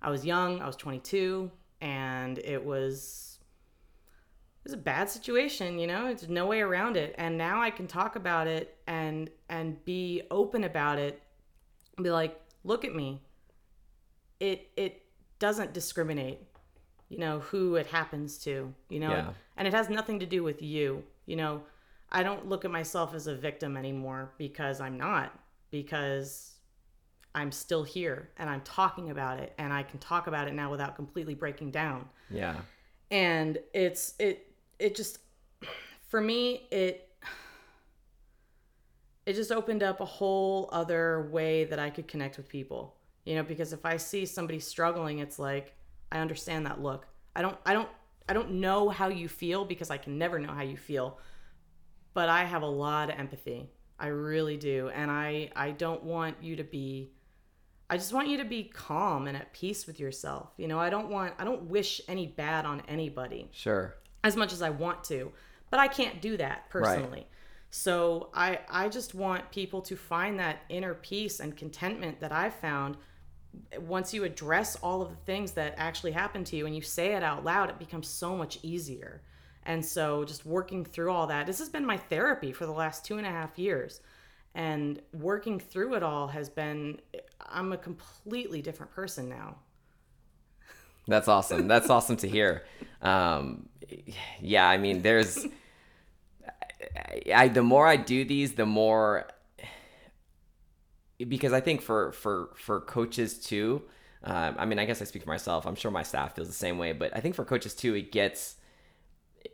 I 0.02 0.11
was 0.11 0.24
young, 0.26 0.61
I 0.61 0.66
was 0.66 0.76
22, 0.76 1.50
and 1.85 2.38
it 2.38 2.64
was 2.64 3.38
it 4.64 4.70
was 4.70 4.73
a 4.73 4.79
bad 4.79 5.11
situation, 5.11 5.79
you 5.79 5.87
know. 5.87 6.07
There's 6.07 6.31
no 6.31 6.47
way 6.47 6.62
around 6.62 6.97
it. 6.97 7.14
And 7.18 7.37
now 7.37 7.61
I 7.61 7.70
can 7.70 7.87
talk 7.87 8.16
about 8.16 8.47
it 8.47 8.79
and 8.88 9.31
and 9.51 9.85
be 9.85 10.23
open 10.31 10.64
about 10.64 10.99
it. 10.99 11.23
And 11.97 12.03
be 12.03 12.11
like, 12.11 12.40
look 12.64 12.85
at 12.85 12.94
me. 12.94 13.20
It 14.40 14.70
it 14.77 15.03
doesn't 15.38 15.75
discriminate, 15.75 16.40
you 17.11 17.18
know, 17.18 17.40
who 17.40 17.77
it 17.77 17.87
happens 17.87 18.38
to, 18.38 18.73
you 18.88 18.99
know. 18.99 19.11
Yeah. 19.11 19.31
And 19.59 19.68
it 19.68 19.75
has 19.75 19.90
nothing 19.90 20.18
to 20.20 20.27
do 20.27 20.42
with 20.42 20.62
you, 20.62 21.05
you 21.27 21.37
know. 21.37 21.62
I 22.11 22.23
don't 22.23 22.49
look 22.49 22.64
at 22.64 22.70
myself 22.70 23.12
as 23.12 23.27
a 23.27 23.35
victim 23.35 23.77
anymore 23.77 24.33
because 24.38 24.81
I'm 24.81 24.97
not 24.97 25.38
because 25.70 26.54
I'm 27.35 27.51
still 27.53 27.83
here 27.83 28.31
and 28.38 28.49
I'm 28.49 28.61
talking 28.62 29.11
about 29.11 29.40
it 29.40 29.53
and 29.59 29.73
I 29.73 29.83
can 29.83 29.99
talk 29.99 30.27
about 30.27 30.47
it 30.49 30.55
now 30.55 30.70
without 30.70 30.94
completely 30.97 31.35
breaking 31.35 31.70
down. 31.70 32.09
Yeah. 32.31 32.57
and 33.11 33.59
it's 33.73 34.14
it 34.18 34.53
it 34.79 34.94
just 34.94 35.18
for 36.09 36.20
me 36.20 36.66
it 36.70 37.09
it 39.27 39.35
just 39.35 39.51
opened 39.53 39.83
up 39.83 40.01
a 40.01 40.05
whole 40.05 40.68
other 40.73 41.29
way 41.31 41.64
that 41.64 41.79
I 41.79 41.90
could 41.90 42.09
connect 42.09 42.37
with 42.37 42.49
people 42.49 42.97
you 43.25 43.35
know 43.35 43.42
because 43.42 43.73
if 43.73 43.85
I 43.85 43.97
see 43.99 44.27
somebody 44.27 44.59
struggling 44.61 45.18
it's 45.18 45.38
like 45.38 45.75
I 46.12 46.18
understand 46.18 46.66
that 46.66 46.81
look. 46.81 47.07
I 47.37 47.42
don't 47.42 47.57
I 47.66 47.73
don't 47.73 47.88
I 48.29 48.33
don't 48.33 48.53
know 48.53 48.88
how 48.88 49.09
you 49.09 49.29
feel 49.29 49.64
because 49.64 49.90
I 49.90 49.97
can 49.99 50.18
never 50.18 50.38
know 50.38 50.53
how 50.53 50.62
you 50.62 50.77
feel 50.77 51.18
but 52.14 52.29
I 52.29 52.44
have 52.44 52.62
a 52.62 52.66
lot 52.66 53.11
of 53.11 53.18
empathy. 53.18 53.68
I 53.99 54.07
really 54.09 54.57
do. 54.57 54.88
And 54.94 55.11
I 55.11 55.51
I 55.57 55.73
don't 55.73 56.03
want 56.05 56.37
you 56.40 56.57
to 56.57 56.64
be 56.64 57.11
I 57.90 57.97
just 57.97 58.12
want 58.12 58.29
you 58.29 58.38
to 58.38 58.44
be 58.44 58.64
calm 58.64 59.27
and 59.27 59.37
at 59.37 59.53
peace 59.53 59.87
with 59.87 60.01
yourself. 60.01 60.51
You 60.57 60.68
know, 60.68 60.79
I 60.79 60.90
don't 60.90 61.11
want 61.11 61.35
I 61.38 61.44
don't 61.44 61.64
wish 61.64 62.01
any 62.09 62.27
bad 62.27 62.64
on 62.64 62.83
anybody 62.88 63.49
Sure. 63.53 63.94
as 64.23 64.37
much 64.37 64.53
as 64.53 64.62
I 64.62 64.70
want 64.70 65.05
to, 65.05 65.33
but 65.70 65.81
I 65.81 65.88
can't 65.88 66.23
do 66.23 66.37
that 66.38 66.70
personally. 66.70 67.27
So 67.70 68.31
I 68.35 68.61
I 68.70 68.88
just 68.88 69.14
want 69.14 69.51
people 69.51 69.83
to 69.83 69.97
find 69.97 70.38
that 70.38 70.61
inner 70.68 70.94
peace 70.94 71.40
and 71.40 71.57
contentment 71.57 72.20
that 72.20 72.33
I've 72.33 72.55
found 72.55 72.97
once 73.79 74.12
you 74.12 74.25
address 74.25 74.77
all 74.77 75.03
of 75.03 75.11
the 75.11 75.16
things 75.16 75.53
that 75.53 75.75
actually 75.77 76.12
happen 76.12 76.42
to 76.44 76.57
you 76.57 76.66
and 76.66 76.75
you 76.75 76.83
say 76.83 77.14
it 77.14 77.23
out 77.23 77.44
loud, 77.44 77.70
it 77.70 77.79
becomes 77.79 78.09
so 78.09 78.37
much 78.37 78.59
easier. 78.62 79.23
And 79.64 79.85
so 79.85 80.25
just 80.25 80.44
working 80.44 80.85
through 80.85 81.11
all 81.12 81.27
that, 81.29 81.47
this 81.47 81.59
has 81.59 81.68
been 81.68 81.87
my 81.87 81.97
therapy 81.97 82.53
for 82.53 82.66
the 82.66 82.73
last 82.73 83.05
two 83.05 83.16
and 83.16 83.27
a 83.27 83.31
half 83.31 83.59
years. 83.59 84.01
And 84.55 85.01
working 85.12 85.59
through 85.59 85.95
it 85.95 86.03
all 86.05 86.29
has 86.29 86.49
been, 86.49 87.01
I'm 87.45 87.73
a 87.73 87.77
completely 87.77 88.62
different 88.62 88.93
person 88.93 89.29
now. 89.29 89.57
That's 91.09 91.27
awesome. 91.27 91.67
That's 91.67 91.90
awesome 91.90 92.17
to 92.19 92.29
hear. 92.29 92.64
Um, 93.03 93.69
yeah, 94.40 94.69
I 94.69 94.79
mean, 94.79 95.03
there's, 95.03 95.45
I, 97.35 97.49
the 97.49 97.62
more 97.62 97.87
I 97.87 97.97
do 97.97 98.25
these, 98.25 98.53
the 98.53 98.64
more, 98.64 99.27
because 101.19 101.53
I 101.53 101.61
think 101.61 101.83
for, 101.83 102.12
for, 102.12 102.51
for 102.57 102.81
coaches 102.81 103.38
too, 103.38 103.83
um, 104.23 104.55
I 104.57 104.64
mean, 104.67 104.79
I 104.79 104.85
guess 104.85 105.03
I 105.03 105.05
speak 105.05 105.25
for 105.25 105.31
myself. 105.31 105.67
I'm 105.67 105.75
sure 105.75 105.90
my 105.90 106.05
staff 106.05 106.37
feels 106.37 106.49
the 106.49 106.55
same 106.55 106.79
way, 106.79 106.93
but 106.93 107.14
I 107.14 107.21
think 107.21 107.35
for 107.35 107.45
coaches 107.45 107.75
too, 107.75 107.95
it 107.95 108.12
gets, 108.12 108.55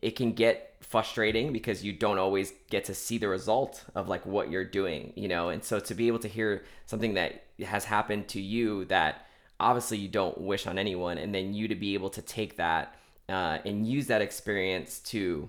it 0.02 0.16
can 0.16 0.32
get 0.32 0.76
frustrating 0.80 1.52
because 1.52 1.84
you 1.84 1.92
don't 1.92 2.18
always 2.18 2.52
get 2.68 2.84
to 2.86 2.94
see 2.94 3.18
the 3.18 3.28
result 3.28 3.84
of 3.94 4.08
like 4.08 4.26
what 4.26 4.50
you're 4.50 4.64
doing, 4.64 5.12
you 5.14 5.28
know? 5.28 5.50
And 5.50 5.62
so 5.62 5.78
to 5.80 5.94
be 5.94 6.08
able 6.08 6.18
to 6.20 6.28
hear 6.28 6.64
something 6.86 7.14
that 7.14 7.44
has 7.64 7.84
happened 7.84 8.28
to 8.28 8.40
you 8.40 8.86
that 8.86 9.26
obviously 9.60 9.98
you 9.98 10.08
don't 10.08 10.40
wish 10.40 10.66
on 10.66 10.78
anyone, 10.78 11.18
and 11.18 11.34
then 11.34 11.54
you 11.54 11.68
to 11.68 11.74
be 11.74 11.94
able 11.94 12.10
to 12.10 12.22
take 12.22 12.56
that 12.56 12.96
uh, 13.28 13.58
and 13.64 13.86
use 13.86 14.06
that 14.08 14.22
experience 14.22 14.98
to 15.00 15.48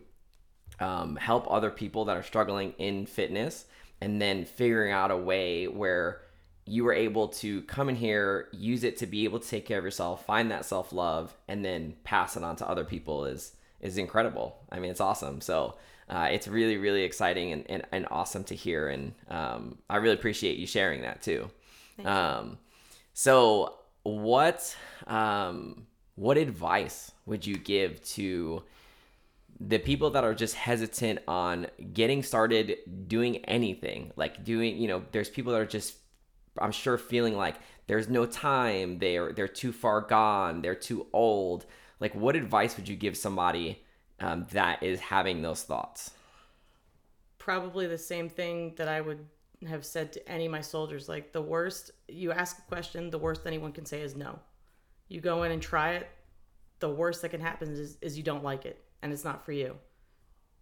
um, 0.79 1.15
help 1.15 1.49
other 1.49 1.71
people 1.71 2.05
that 2.05 2.17
are 2.17 2.23
struggling 2.23 2.73
in 2.77 3.05
fitness, 3.05 3.65
and 4.01 4.21
then 4.21 4.45
figuring 4.45 4.91
out 4.91 5.11
a 5.11 5.17
way 5.17 5.67
where 5.67 6.21
you 6.65 6.83
were 6.83 6.93
able 6.93 7.27
to 7.27 7.61
come 7.63 7.89
in 7.89 7.95
here, 7.95 8.47
use 8.51 8.83
it 8.83 8.97
to 8.97 9.07
be 9.07 9.23
able 9.23 9.39
to 9.39 9.47
take 9.47 9.65
care 9.65 9.79
of 9.79 9.83
yourself, 9.83 10.25
find 10.25 10.51
that 10.51 10.65
self 10.65 10.93
love, 10.93 11.35
and 11.47 11.63
then 11.65 11.95
pass 12.03 12.37
it 12.37 12.43
on 12.43 12.55
to 12.57 12.69
other 12.69 12.83
people 12.83 13.25
is 13.25 13.53
is 13.81 13.97
incredible. 13.97 14.57
I 14.71 14.79
mean, 14.79 14.91
it's 14.91 15.01
awesome. 15.01 15.41
So 15.41 15.75
uh, 16.09 16.29
it's 16.31 16.47
really, 16.47 16.77
really 16.77 17.03
exciting 17.03 17.51
and, 17.51 17.65
and, 17.69 17.83
and 17.91 18.07
awesome 18.09 18.43
to 18.45 18.55
hear. 18.55 18.89
And 18.89 19.13
um, 19.29 19.77
I 19.89 19.97
really 19.97 20.15
appreciate 20.15 20.57
you 20.57 20.67
sharing 20.67 21.01
that 21.01 21.21
too. 21.21 21.49
Um, 22.05 22.57
so 23.13 23.75
what 24.03 24.75
um, 25.07 25.85
what 26.15 26.37
advice 26.37 27.11
would 27.25 27.45
you 27.45 27.57
give 27.57 28.01
to 28.03 28.63
the 29.59 29.77
people 29.77 30.09
that 30.11 30.23
are 30.23 30.33
just 30.33 30.55
hesitant 30.55 31.19
on 31.27 31.67
getting 31.93 32.23
started 32.23 32.77
doing 33.07 33.37
anything 33.45 34.11
like 34.15 34.43
doing 34.43 34.77
you 34.77 34.87
know 34.87 35.03
there's 35.11 35.29
people 35.29 35.51
that 35.51 35.61
are 35.61 35.67
just 35.67 35.97
i'm 36.57 36.71
sure 36.71 36.97
feeling 36.97 37.37
like 37.37 37.55
there's 37.85 38.09
no 38.09 38.25
time 38.25 38.97
they're 38.97 39.31
they're 39.33 39.47
too 39.47 39.71
far 39.71 40.01
gone 40.01 40.61
they're 40.61 40.73
too 40.73 41.05
old 41.13 41.65
like 42.01 42.13
what 42.15 42.35
advice 42.35 42.75
would 42.75 42.89
you 42.89 42.95
give 42.97 43.15
somebody 43.15 43.81
um, 44.19 44.45
that 44.51 44.83
is 44.83 44.99
having 44.99 45.41
those 45.41 45.63
thoughts? 45.63 46.11
Probably 47.37 47.87
the 47.87 47.97
same 47.97 48.27
thing 48.27 48.73
that 48.75 48.87
i 48.87 48.99
would 48.99 49.25
have 49.69 49.85
said 49.85 50.11
to 50.11 50.29
any 50.29 50.47
of 50.47 50.51
my 50.51 50.61
soldiers 50.61 51.07
like 51.07 51.31
the 51.33 51.41
worst 51.41 51.91
you 52.07 52.31
ask 52.31 52.57
a 52.57 52.61
question 52.63 53.11
the 53.11 53.19
worst 53.19 53.45
anyone 53.45 53.71
can 53.71 53.85
say 53.85 54.01
is 54.01 54.15
no. 54.15 54.39
You 55.07 55.21
go 55.21 55.43
in 55.43 55.51
and 55.51 55.61
try 55.61 55.93
it 55.93 56.09
the 56.79 56.89
worst 56.89 57.21
that 57.21 57.29
can 57.29 57.41
happen 57.41 57.71
is, 57.71 57.97
is 58.01 58.17
you 58.17 58.23
don't 58.23 58.43
like 58.43 58.65
it 58.65 58.83
and 59.03 59.13
it's 59.13 59.23
not 59.23 59.45
for 59.45 59.51
you. 59.51 59.75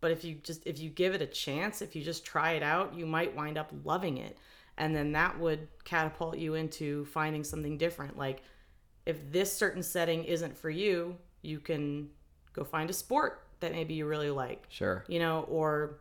But 0.02 0.12
if 0.12 0.23
you 0.23 0.36
just 0.36 0.67
if 0.67 0.80
you 0.80 0.89
give 0.89 1.13
it 1.13 1.21
a 1.21 1.28
chance 1.28 1.82
if 1.82 1.95
you 1.95 2.04
just 2.04 2.25
try 2.25 2.52
it 2.52 2.63
out 2.63 2.93
you 2.93 3.06
might 3.06 3.36
wind 3.36 3.58
up 3.58 3.71
loving 3.84 4.17
it. 4.17 4.38
And 4.78 4.95
then 4.95 5.12
that 5.13 5.38
would 5.38 5.67
catapult 5.84 6.38
you 6.38 6.56
into 6.56 7.06
finding 7.06 7.43
something 7.43 7.78
different. 7.78 8.17
Like 8.17 8.43
if 9.06 9.32
this 9.32 9.52
certain 9.52 9.84
setting 9.84 10.25
isn't 10.25 10.58
for 10.58 10.69
you 10.69 11.17
you 11.41 11.60
can 11.60 12.10
go 12.54 12.63
find 12.63 12.89
a 12.89 12.93
sport 12.93 13.45
that 13.60 13.71
maybe 13.71 13.93
you 13.93 14.06
really 14.06 14.30
like. 14.32 14.65
Sure. 14.69 15.04
You 15.08 15.19
know, 15.19 15.45
or 15.49 15.99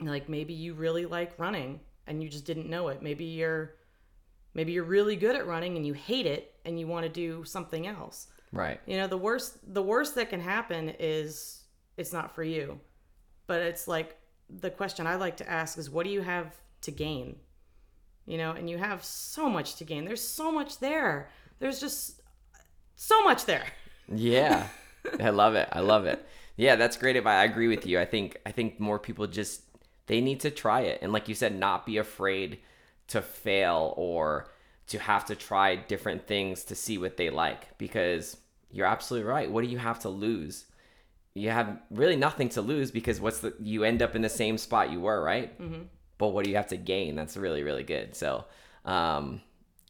like 0.00 0.28
maybe 0.28 0.54
you 0.54 0.74
really 0.74 1.06
like 1.06 1.38
running 1.38 1.80
and 2.06 2.22
you 2.22 2.28
just 2.28 2.44
didn't 2.44 2.68
know 2.68 2.88
it. 2.88 3.02
Maybe 3.02 3.24
you're 3.24 3.76
maybe 4.54 4.72
you're 4.72 4.84
really 4.84 5.16
good 5.16 5.36
at 5.36 5.46
running 5.46 5.76
and 5.76 5.86
you 5.86 5.92
hate 5.92 6.26
it 6.26 6.54
and 6.64 6.78
you 6.78 6.86
want 6.86 7.04
to 7.04 7.10
do 7.10 7.44
something 7.44 7.86
else. 7.86 8.28
Right. 8.52 8.80
You 8.86 8.96
know, 8.96 9.06
the 9.06 9.16
worst 9.16 9.74
the 9.74 9.82
worst 9.82 10.14
that 10.14 10.30
can 10.30 10.40
happen 10.40 10.94
is 10.98 11.62
it's 11.96 12.12
not 12.12 12.34
for 12.34 12.44
you. 12.44 12.80
But 13.46 13.62
it's 13.62 13.86
like 13.88 14.16
the 14.48 14.70
question 14.70 15.06
I 15.06 15.16
like 15.16 15.36
to 15.38 15.50
ask 15.50 15.78
is 15.78 15.90
what 15.90 16.04
do 16.04 16.10
you 16.10 16.22
have 16.22 16.54
to 16.82 16.90
gain? 16.90 17.36
You 18.26 18.38
know, 18.38 18.52
and 18.52 18.70
you 18.70 18.78
have 18.78 19.04
so 19.04 19.50
much 19.50 19.76
to 19.76 19.84
gain. 19.84 20.04
There's 20.04 20.22
so 20.22 20.50
much 20.50 20.78
there. 20.78 21.28
There's 21.58 21.80
just 21.80 22.22
so 22.96 23.22
much 23.22 23.44
there. 23.44 23.66
Yeah. 24.12 24.68
I 25.20 25.30
love 25.30 25.54
it. 25.54 25.68
I 25.72 25.80
love 25.80 26.06
it. 26.06 26.26
Yeah, 26.56 26.76
that's 26.76 26.96
great 26.96 27.16
advice. 27.16 27.34
I 27.34 27.44
agree 27.44 27.68
with 27.68 27.86
you. 27.86 27.98
I 27.98 28.04
think 28.04 28.40
I 28.46 28.52
think 28.52 28.78
more 28.78 28.98
people 28.98 29.26
just 29.26 29.62
they 30.06 30.20
need 30.20 30.40
to 30.40 30.50
try 30.50 30.82
it 30.82 31.00
and 31.02 31.12
like 31.12 31.28
you 31.28 31.34
said 31.34 31.58
not 31.58 31.86
be 31.86 31.96
afraid 31.96 32.58
to 33.08 33.22
fail 33.22 33.94
or 33.96 34.48
to 34.86 34.98
have 34.98 35.24
to 35.26 35.34
try 35.34 35.76
different 35.76 36.26
things 36.26 36.64
to 36.64 36.74
see 36.74 36.98
what 36.98 37.16
they 37.16 37.30
like 37.30 37.76
because 37.78 38.36
you're 38.70 38.86
absolutely 38.86 39.28
right. 39.28 39.50
What 39.50 39.64
do 39.64 39.70
you 39.70 39.78
have 39.78 40.00
to 40.00 40.08
lose? 40.08 40.66
You 41.34 41.50
have 41.50 41.80
really 41.90 42.16
nothing 42.16 42.48
to 42.50 42.60
lose 42.60 42.90
because 42.90 43.20
what's 43.20 43.40
the 43.40 43.54
you 43.60 43.84
end 43.84 44.02
up 44.02 44.14
in 44.14 44.22
the 44.22 44.28
same 44.28 44.58
spot 44.58 44.92
you 44.92 45.00
were, 45.00 45.22
right? 45.22 45.58
Mm-hmm. 45.60 45.82
But 46.18 46.28
what 46.28 46.44
do 46.44 46.50
you 46.50 46.56
have 46.56 46.68
to 46.68 46.76
gain? 46.76 47.16
That's 47.16 47.36
really 47.36 47.62
really 47.62 47.82
good. 47.82 48.14
So, 48.14 48.44
um, 48.84 49.40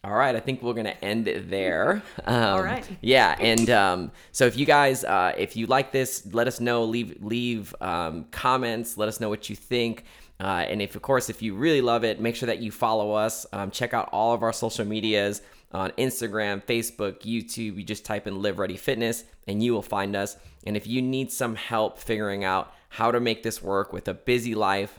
all 0.04 0.12
right, 0.12 0.36
I 0.36 0.40
think 0.40 0.62
we're 0.62 0.74
gonna 0.74 0.96
end 1.02 1.28
it 1.28 1.50
there. 1.50 2.02
Um, 2.26 2.42
All 2.42 2.62
right. 2.62 2.86
Yeah, 3.02 3.36
and 3.38 3.68
um, 3.68 4.12
so 4.32 4.46
if 4.46 4.56
you 4.56 4.64
guys, 4.64 5.04
uh, 5.04 5.34
if 5.36 5.56
you 5.56 5.66
like 5.66 5.92
this, 5.92 6.26
let 6.32 6.46
us 6.46 6.58
know. 6.58 6.84
Leave 6.84 7.22
leave 7.22 7.74
um, 7.82 8.24
comments. 8.30 8.96
Let 8.96 9.08
us 9.08 9.20
know 9.20 9.28
what 9.28 9.50
you 9.50 9.56
think. 9.56 10.04
Uh, 10.40 10.64
and 10.68 10.80
if, 10.80 10.96
of 10.96 11.02
course, 11.02 11.28
if 11.28 11.42
you 11.42 11.54
really 11.54 11.80
love 11.80 12.02
it, 12.02 12.20
make 12.20 12.34
sure 12.34 12.46
that 12.46 12.60
you 12.60 12.70
follow 12.70 13.12
us. 13.12 13.46
Um, 13.52 13.70
check 13.70 13.92
out 13.92 14.08
all 14.10 14.32
of 14.32 14.42
our 14.42 14.52
social 14.52 14.84
medias 14.84 15.42
on 15.72 15.90
Instagram, 15.92 16.62
Facebook, 16.64 17.20
YouTube. 17.22 17.76
You 17.76 17.82
just 17.82 18.04
type 18.04 18.26
in 18.26 18.40
Live 18.40 18.58
Ready 18.58 18.76
Fitness, 18.76 19.24
and 19.46 19.62
you 19.62 19.74
will 19.74 19.82
find 19.82 20.16
us. 20.16 20.36
And 20.66 20.76
if 20.76 20.86
you 20.86 21.02
need 21.02 21.30
some 21.30 21.56
help 21.56 21.98
figuring 21.98 22.42
out 22.42 22.72
how 22.88 23.10
to 23.10 23.20
make 23.20 23.42
this 23.42 23.62
work 23.62 23.92
with 23.92 24.08
a 24.08 24.14
busy 24.14 24.54
life, 24.54 24.98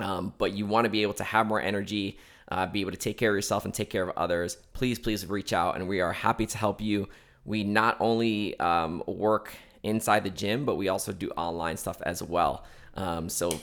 um, 0.00 0.32
but 0.38 0.52
you 0.52 0.66
want 0.66 0.84
to 0.86 0.90
be 0.90 1.02
able 1.02 1.14
to 1.14 1.24
have 1.24 1.46
more 1.46 1.60
energy 1.60 2.18
uh, 2.50 2.66
be 2.66 2.80
able 2.80 2.90
to 2.90 2.96
take 2.96 3.18
care 3.18 3.30
of 3.30 3.36
yourself 3.36 3.64
and 3.64 3.74
take 3.74 3.90
care 3.90 4.08
of 4.08 4.16
others, 4.16 4.56
please, 4.72 4.98
please 4.98 5.26
reach 5.26 5.52
out 5.52 5.76
and 5.76 5.88
we 5.88 6.00
are 6.00 6.12
happy 6.12 6.46
to 6.46 6.58
help 6.58 6.80
you. 6.80 7.08
We 7.44 7.64
not 7.64 7.96
only 8.00 8.58
um, 8.60 9.02
work 9.06 9.52
inside 9.82 10.24
the 10.24 10.30
gym, 10.30 10.64
but 10.64 10.76
we 10.76 10.88
also 10.88 11.12
do 11.12 11.30
online 11.30 11.76
stuff 11.76 12.00
as 12.02 12.22
well. 12.22 12.64
Um, 12.94 13.28
so 13.28 13.60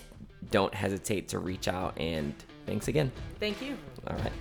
don't 0.52 0.74
hesitate 0.74 1.28
to 1.30 1.39
reach 1.39 1.67
out 1.67 2.00
and 2.00 2.34
thanks 2.65 2.88
again. 2.88 3.12
Thank 3.39 3.62
you. 3.62 3.78
All 4.08 4.15
right. 4.17 4.32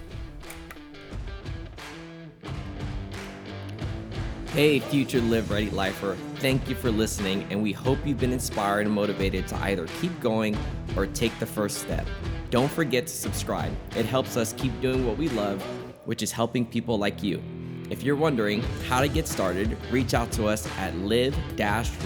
Hey, 4.54 4.78
future 4.78 5.20
Live 5.20 5.50
Ready 5.50 5.68
Lifer, 5.70 6.16
thank 6.37 6.68
you 6.68 6.76
for 6.76 6.88
listening, 6.88 7.44
and 7.50 7.61
we 7.61 7.72
hope 7.72 7.98
you've 8.07 8.20
been 8.20 8.33
inspired 8.33 8.87
and 8.87 8.94
motivated 8.94 9.48
to 9.48 9.57
either 9.57 9.88
keep 10.00 10.20
going 10.20 10.57
or 10.96 11.09
take 11.09 11.37
the 11.40 11.46
first 11.46 11.78
step. 11.78 12.07
Don't 12.55 12.71
forget 12.71 13.09
to 13.09 13.12
subscribe, 13.12 13.73
it 13.97 14.07
helps 14.07 14.37
us 14.37 14.53
keep 14.53 14.81
doing 14.81 15.05
what 15.05 15.19
we 15.19 15.29
love, 15.31 15.61
which 16.05 16.23
is 16.23 16.31
helping 16.31 16.64
people 16.64 16.97
like 16.97 17.21
you. 17.21 17.43
If 17.90 18.05
you're 18.05 18.14
wondering 18.14 18.62
how 18.87 19.01
to 19.01 19.09
get 19.09 19.27
started, 19.27 19.77
reach 19.90 20.14
out 20.14 20.31
to 20.35 20.47
us 20.47 20.64
at 20.79 20.97
live 20.99 21.37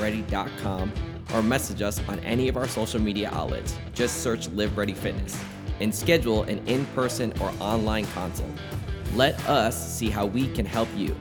ready.com 0.00 0.90
or 1.34 1.42
message 1.42 1.82
us 1.82 2.00
on 2.08 2.18
any 2.20 2.48
of 2.48 2.56
our 2.56 2.66
social 2.66 2.98
media 2.98 3.28
outlets. 3.30 3.76
Just 3.92 4.22
search 4.22 4.48
Live 4.48 4.74
Ready 4.78 4.94
Fitness 4.94 5.38
and 5.80 5.94
schedule 5.94 6.44
an 6.44 6.66
in 6.66 6.86
person 6.94 7.30
or 7.42 7.52
online 7.60 8.06
consult. 8.06 8.48
Let 9.12 9.38
us 9.50 9.76
see 9.98 10.08
how 10.08 10.24
we 10.24 10.48
can 10.52 10.64
help 10.64 10.88
you. 10.96 11.14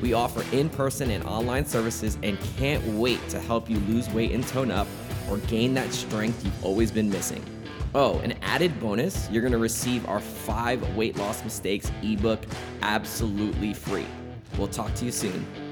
We 0.00 0.12
offer 0.12 0.44
in 0.54 0.70
person 0.70 1.10
and 1.10 1.24
online 1.24 1.66
services 1.66 2.16
and 2.22 2.38
can't 2.56 2.84
wait 2.94 3.28
to 3.30 3.40
help 3.40 3.68
you 3.68 3.78
lose 3.88 4.08
weight 4.10 4.30
and 4.30 4.46
tone 4.46 4.70
up 4.70 4.86
or 5.28 5.38
gain 5.38 5.74
that 5.74 5.92
strength 5.92 6.44
you've 6.44 6.64
always 6.64 6.92
been 6.92 7.10
missing. 7.10 7.44
Oh, 7.94 8.18
an 8.18 8.34
added 8.42 8.78
bonus 8.80 9.28
you're 9.30 9.42
gonna 9.42 9.58
receive 9.58 10.06
our 10.08 10.20
five 10.20 10.96
weight 10.96 11.16
loss 11.16 11.42
mistakes 11.42 11.90
ebook 12.02 12.44
absolutely 12.82 13.72
free. 13.72 14.06
We'll 14.58 14.68
talk 14.68 14.94
to 14.96 15.04
you 15.04 15.12
soon. 15.12 15.67